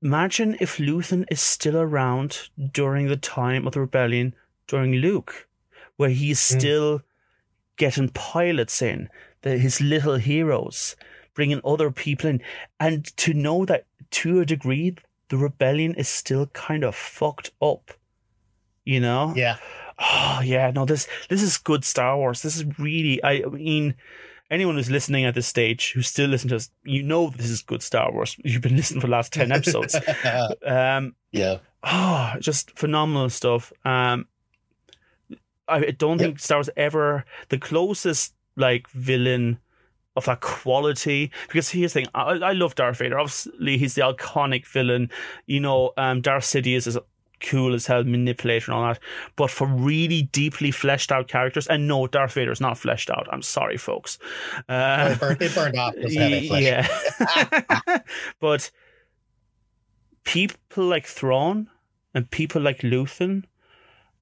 [0.01, 4.35] Imagine if Luthen is still around during the time of the rebellion
[4.67, 5.47] during Luke,
[5.97, 6.59] where he's Mm.
[6.59, 7.01] still
[7.77, 9.09] getting pilots in,
[9.41, 10.95] the, his little heroes,
[11.33, 12.41] bringing other people in,
[12.79, 14.95] and to know that to a degree
[15.29, 17.91] the rebellion is still kind of fucked up.
[18.83, 19.33] You know?
[19.35, 19.57] Yeah.
[19.99, 22.41] Oh yeah, no, this this is good Star Wars.
[22.41, 23.95] This is really I mean
[24.51, 27.61] anyone who's listening at this stage who's still listening to us, you know this is
[27.61, 28.35] good Star Wars.
[28.43, 29.95] You've been listening for the last ten episodes.
[30.65, 31.57] um yeah.
[31.83, 33.71] oh just phenomenal stuff.
[33.85, 34.27] Um
[35.67, 36.27] I don't Yep.
[36.27, 39.59] think Star Wars ever the closest like villain
[40.15, 44.01] of that quality because here's the thing I, I love Darth Vader obviously he's the
[44.03, 45.09] iconic villain
[45.45, 46.97] you know um Darth Sidious is
[47.41, 48.99] cool as hell manipulator and all that
[49.35, 53.27] but for really deeply fleshed out characters and no Darth Vader is not fleshed out
[53.31, 54.17] I'm sorry folks
[54.69, 55.93] uh, it, burned, it burned off.
[56.55, 56.87] Yeah.
[58.39, 58.71] but
[60.23, 61.69] people like Thrawn
[62.13, 63.43] and people like Luthen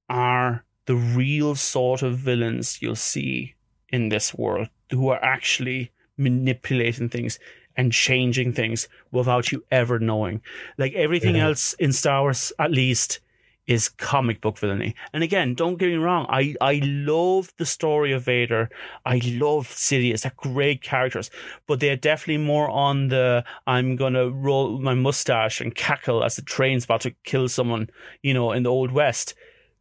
[0.08, 3.54] are the real sort of villains you'll see
[3.88, 7.38] in this world who are actually manipulating things
[7.76, 10.40] and changing things without you ever knowing.
[10.78, 11.46] Like everything Yeah.
[11.46, 13.20] else in Star Wars, at least,
[13.66, 14.94] is comic book villainy.
[15.14, 18.68] And again, don't get me wrong, I, I love the story of Vader.
[19.06, 20.20] I love Sidious.
[20.22, 21.30] They're great characters.
[21.66, 26.42] But they're definitely more on the I'm gonna roll my mustache and cackle as the
[26.42, 27.88] train's about to kill someone,
[28.22, 29.34] you know, in the old west.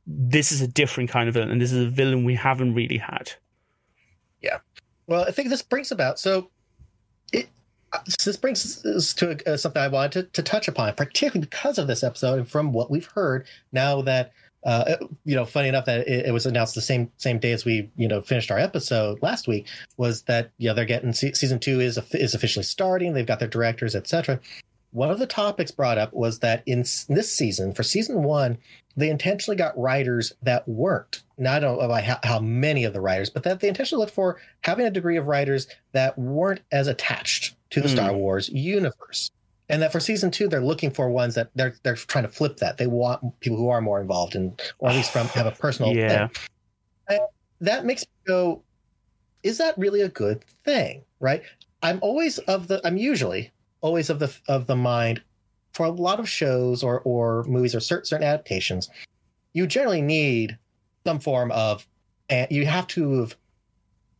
[0.07, 2.97] This is a different kind of villain, and this is a villain we haven't really
[2.97, 3.33] had.
[4.41, 4.59] Yeah.
[5.07, 6.49] Well, I think this brings about so
[7.33, 7.49] it.
[8.23, 11.87] This brings us to uh, something I wanted to, to touch upon, particularly because of
[11.87, 14.31] this episode and from what we've heard now that
[14.65, 17.65] uh, you know, funny enough that it, it was announced the same same day as
[17.65, 19.67] we you know finished our episode last week
[19.97, 23.13] was that you know they're getting se- season two is is officially starting.
[23.13, 24.39] They've got their directors, etc.
[24.91, 28.59] One of the topics brought up was that in this season, for season one,
[28.95, 31.23] they intentionally got writers that weren't.
[31.37, 34.13] Now I don't know how, how many of the writers, but that they intentionally looked
[34.13, 37.95] for having a degree of writers that weren't as attached to the Hmm.
[37.95, 39.29] Star Wars universe.
[39.69, 42.57] And that for season two, they're looking for ones that they're they're trying to flip
[42.57, 42.77] that.
[42.77, 45.93] They want people who are more involved and or at least from have a personal
[45.95, 46.27] Yeah.
[47.09, 47.19] thing.
[47.61, 48.61] That makes me go,
[49.43, 51.03] is that really a good thing?
[51.19, 51.43] Right?
[51.81, 53.51] I'm always of the I'm usually
[53.81, 55.21] always of the of the mind
[55.73, 58.89] for a lot of shows or or movies or certain certain adaptations,
[59.53, 60.57] you generally need
[61.05, 61.87] some form of
[62.29, 63.35] and you have to have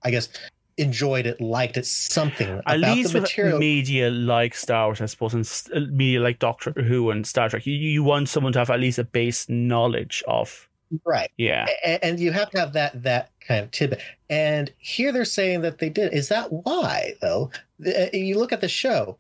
[0.04, 0.30] I guess
[0.78, 3.60] enjoyed it, liked it, something At about least the material.
[3.60, 5.34] media like Star Wars, I suppose,
[5.74, 8.80] and media like Doctor Who and Star Trek, you, you want someone to have at
[8.80, 10.68] least a base knowledge of.
[11.06, 11.32] right.
[11.38, 11.66] Yeah.
[11.86, 14.02] A- and you have to have that that kind of tidbit.
[14.30, 16.14] And here they're saying that they did.
[16.14, 17.52] Is that why though?
[17.86, 19.18] Uh, You look at the show.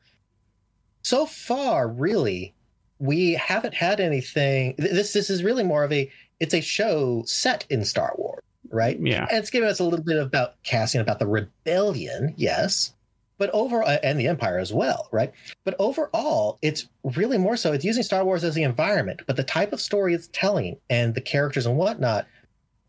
[1.02, 2.54] So far, really,
[3.00, 4.76] we haven't had anything.
[4.78, 6.10] This this is really more of a.
[6.40, 8.44] It's a show set in Star Wars,
[8.74, 9.00] right?
[9.00, 9.28] Yeah.
[9.30, 12.94] And it's giving us a little bit about casting about the rebellion, yes,
[13.38, 15.32] but over uh, and the Empire as well, right?
[15.64, 17.74] But overall, it's really more so.
[17.74, 21.16] It's using Star Wars as the environment, but the type of story it's telling and
[21.16, 22.28] the characters and whatnot,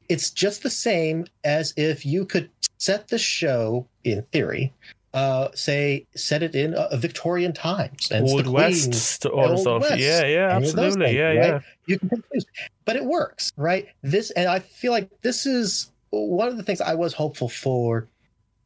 [0.08, 4.72] it's just the same as if you could set the show in theory,
[5.14, 9.50] uh, say set it in uh, Victorian times and Old West Queen, st- all the
[9.52, 9.80] Old stuff.
[9.82, 11.06] West, Yeah, yeah, any of those absolutely.
[11.06, 11.36] things, yeah, right?
[11.36, 11.60] yeah.
[11.86, 12.44] you can confuse
[12.84, 16.80] but it works right this and i feel like this is one of the things
[16.80, 18.08] i was hopeful for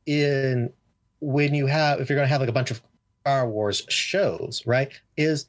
[0.07, 0.73] in
[1.21, 2.81] when you have if you're going to have like a bunch of
[3.21, 5.47] star wars shows right is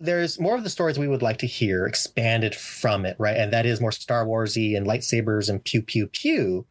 [0.00, 3.36] there's more of the stories we would like to hear expanded from it, right?
[3.36, 6.66] And that is more Star Warsy and lightsabers and pew pew pew.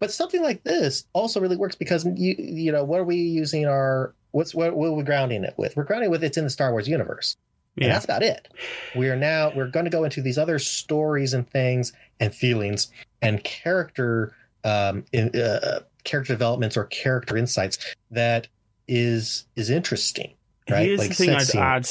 [0.00, 3.66] But something like this also really works because you you know what are we using
[3.66, 5.76] our what's what, what are we grounding it with?
[5.76, 7.36] We're grounding it with it's in the Star Wars universe.
[7.76, 7.92] And Yeah.
[7.92, 8.48] that's about it.
[8.94, 12.90] We are now we're going to go into these other stories and things and feelings
[13.22, 14.34] and character
[14.64, 17.78] um in, uh, character developments or character insights
[18.10, 18.48] that
[18.86, 20.34] is is interesting.
[20.70, 20.86] Right?
[20.86, 21.88] Here's Like the thing I'd add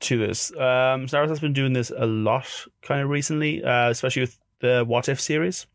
[0.00, 0.50] to this.
[0.56, 2.46] Um, Star Wars has been doing this a lot
[2.82, 5.66] kind of recently, uh, especially with the What If series.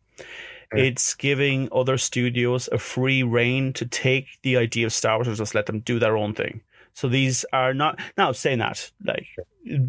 [0.72, 5.38] It's giving other studios a free reign to take the idea of Star Wars and
[5.38, 6.62] just let them do their own thing.
[6.94, 9.28] So these are not now saying that like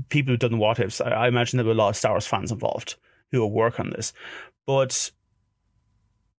[0.08, 1.00] people who've done what ifs.
[1.00, 2.96] I, I imagine there were a lot of Star Wars fans involved
[3.32, 4.12] who will work on this,
[4.66, 5.10] but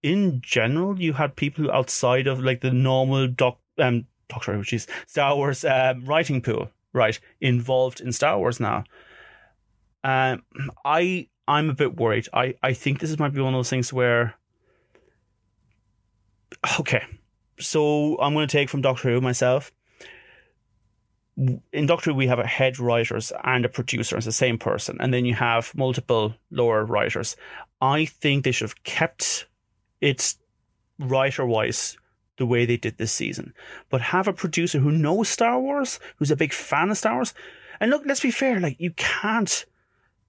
[0.04, 4.74] in general, you had people outside of like the normal doc um Doctor Who, which
[4.74, 8.84] is Star Wars um, writing pool, right, involved in Star Wars now.
[10.04, 10.44] Um,
[10.86, 12.28] I I'm a bit worried.
[12.32, 14.36] I I think this might be one of those things where,
[16.80, 17.04] okay,
[17.60, 19.72] so I'm going to take from Doctor Who myself.
[21.74, 24.16] In Doctor Who, we have a head writers and a producer.
[24.16, 27.36] It's the same person, and then you have multiple lower writers.
[27.82, 29.48] I think they should have kept
[30.02, 30.36] it
[31.00, 31.98] writer wise
[32.38, 33.54] the way they did this season,
[33.90, 37.34] but have a producer who knows Star Wars, who's a big fan of Star Wars.
[37.80, 38.60] And look, let's be fair.
[38.60, 39.66] Like you can't,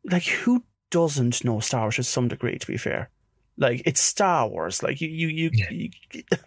[0.04, 2.58] like who doesn't know Star Wars to some degree?
[2.58, 3.10] To be fair,
[3.56, 4.82] like it's Star Wars.
[4.82, 5.70] Like you, you, you, Yeah.
[5.70, 5.90] you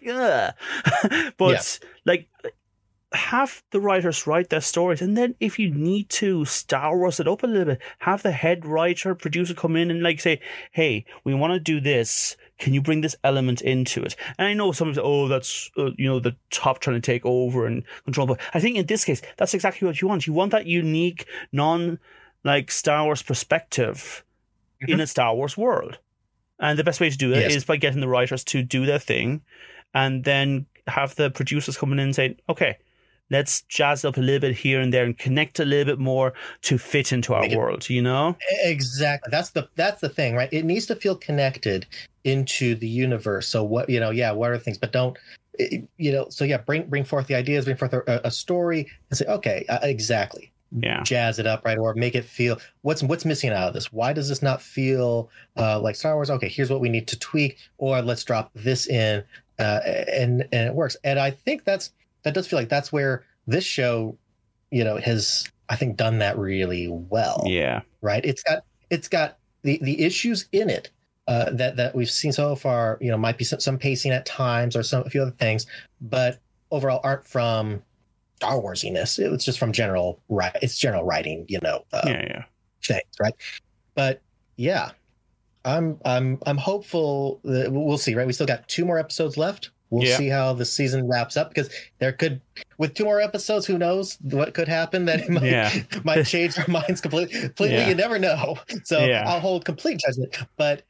[0.00, 0.52] yeah.
[1.36, 2.28] but like
[3.14, 7.28] have the writers write their stories and then if you need to Star Wars it
[7.28, 10.40] up a little bit have the head writer producer come in and like say
[10.72, 14.54] hey we want to do this can you bring this element into it and I
[14.54, 17.84] know some say oh that's uh, you know the top trying to take over and
[18.04, 20.66] control but I think in this case that's exactly what you want you want that
[20.66, 22.00] unique non
[22.42, 24.24] like Star Wars perspective
[24.88, 25.98] in a Star Wars world
[26.60, 27.64] and the best way to do it is Yes.
[27.64, 29.42] by getting the writers to do their thing
[29.92, 32.76] and then have the producers coming in and saying, okay,
[33.30, 36.32] let's jazz up a little bit here and there and connect a little bit more
[36.62, 38.36] to fit into our it- world, you know?
[38.62, 39.30] Exactly.
[39.30, 40.52] That's the that's the thing, right?
[40.52, 41.86] It needs to feel connected
[42.24, 43.48] into the universe.
[43.48, 45.16] So what you know, yeah, what are things, but don't
[45.58, 46.26] you know?
[46.30, 49.64] So yeah, bring bring forth the ideas, bring forth a, a story, and say, okay,
[49.68, 51.02] uh, exactly, Yeah.
[51.04, 51.78] jazz it up, right?
[51.78, 53.92] Or make it feel what's what's missing out of this.
[53.92, 56.30] Why does this not feel uh, like Star Wars?
[56.30, 59.22] Okay, here's what we need to tweak, or let's drop this in,
[59.58, 60.96] uh, and and it works.
[61.04, 61.92] And I think that's
[62.24, 64.16] that does feel like that's where this show,
[64.70, 67.82] you know, has I think done that really well Yeah.
[68.00, 68.24] right?
[68.24, 70.90] It's got it's got the the issues in it
[71.28, 72.98] uh, that that we've seen so far.
[73.00, 75.66] You know, might be some, some pacing at times or some a few other things,
[76.00, 77.82] but overall aren't from
[78.44, 79.18] Star Warsiness.
[79.18, 80.54] It was just from general right.
[80.62, 82.22] It's general writing, you know, uh, Yeah.
[82.22, 82.44] Yeah.
[82.86, 83.34] things, right?
[83.94, 84.20] But
[84.56, 84.90] yeah,
[85.64, 88.14] I'm I'm I'm hopeful that we'll see.
[88.14, 89.70] Right, we still got two more episodes left.
[89.90, 90.16] We'll Yeah.
[90.16, 92.40] see how the season wraps up because there could,
[92.78, 95.72] with two more episodes, who knows what could happen that it might, Yeah.
[96.04, 97.38] might change our minds completely.
[97.40, 97.88] Completely, Yeah.
[97.88, 98.56] you never know.
[98.84, 98.98] So.
[98.98, 100.36] I'll hold complete judgment.
[100.56, 100.82] But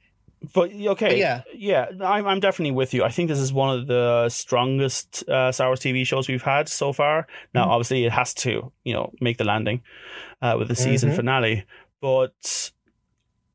[0.53, 1.43] But okay, But yeah.
[1.55, 3.05] yeah, I'm I'm definitely with you.
[3.05, 6.69] I think this is one of the strongest uh, Star Wars TV shows we've had
[6.69, 7.27] so far.
[7.55, 7.71] Now, Mhm.
[7.71, 9.83] obviously, it has to you know make the landing
[10.43, 11.17] uh, with the season Mhm.
[11.17, 11.65] finale,
[12.01, 12.71] but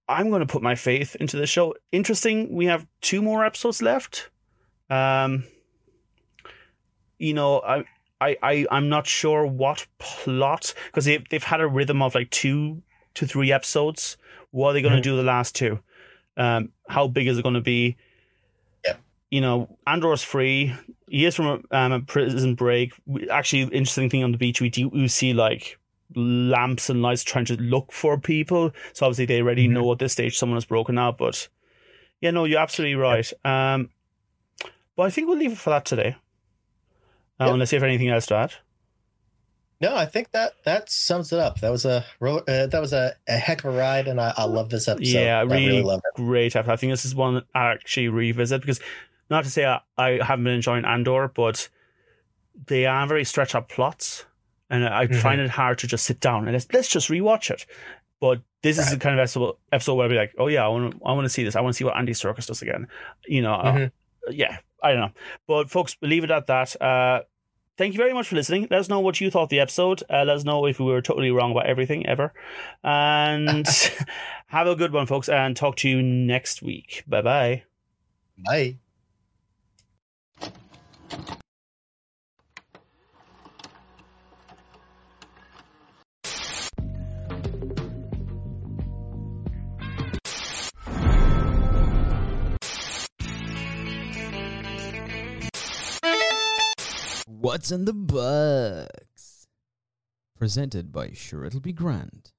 [0.07, 1.75] I'm going to put my faith into the show.
[1.91, 4.29] Interesting, we have two more episodes left.
[4.89, 5.43] Um,
[7.17, 7.83] you know, I.
[8.21, 12.29] I, I, I'm not sure what plot because they, they've had a rhythm of like
[12.31, 12.81] two
[13.13, 14.17] to three episodes.
[14.51, 15.03] What are they going to Mhm.
[15.03, 15.79] do the last two?
[16.39, 17.97] Um, how big is it going to be?
[18.85, 18.95] Yeah.
[19.29, 20.73] You know, Andor's free.
[21.09, 22.93] He is from a, um, a prison break.
[23.05, 25.77] We- Actually, interesting thing on the beach, we do we see like
[26.15, 28.71] lamps and lights trying to look for people.
[28.93, 29.71] So obviously they already Mhm.
[29.73, 31.17] know at this stage someone has broken out.
[31.19, 31.47] But
[32.21, 33.31] yeah, no, you're absolutely right.
[33.45, 33.89] Um,
[34.95, 36.15] but I think we'll leave it for that today.
[37.39, 37.53] Uh, Yep.
[37.53, 38.53] Unless you have anything else to add.
[39.82, 41.61] No, I think that that sums it up.
[41.61, 44.43] That was a uh, that was a, a heck of a ride, and I, I
[44.45, 45.07] love this episode.
[45.19, 46.15] Yeah, I I really, really- love it.
[46.17, 46.73] great episode.
[46.73, 48.80] I think this is one I actually revisit because
[49.30, 51.69] not to say I, I haven't been enjoying Andor, but
[52.67, 54.25] they are very stretched out plots,
[54.69, 55.15] and I Mhm.
[55.21, 57.65] find it hard to just sit down and let's, let's just rewatch it.
[58.19, 60.67] But this is the kind of episode, episode where I'd be like, oh yeah, I
[60.67, 61.55] want to I want to see this.
[61.55, 62.88] I want to see what Andy Serkis does again.
[63.25, 63.91] You know, uh, Mhm.
[64.32, 65.11] yeah, I don't know.
[65.47, 66.82] But folks, leave it at that.
[66.82, 67.21] Uh,
[67.80, 68.67] thank you very much for listening.
[68.69, 70.03] Let us know what you thought of the episode.
[70.09, 72.34] Uh, let us know if we were totally wrong about everything ever.
[72.84, 73.65] And
[74.47, 77.03] have a good one, folks, and talk to you next week.
[77.07, 77.63] Bye bye
[78.45, 78.75] bye.
[97.41, 99.47] What's in the Books?
[100.37, 102.33] Presented by Sure It'll Be Grand.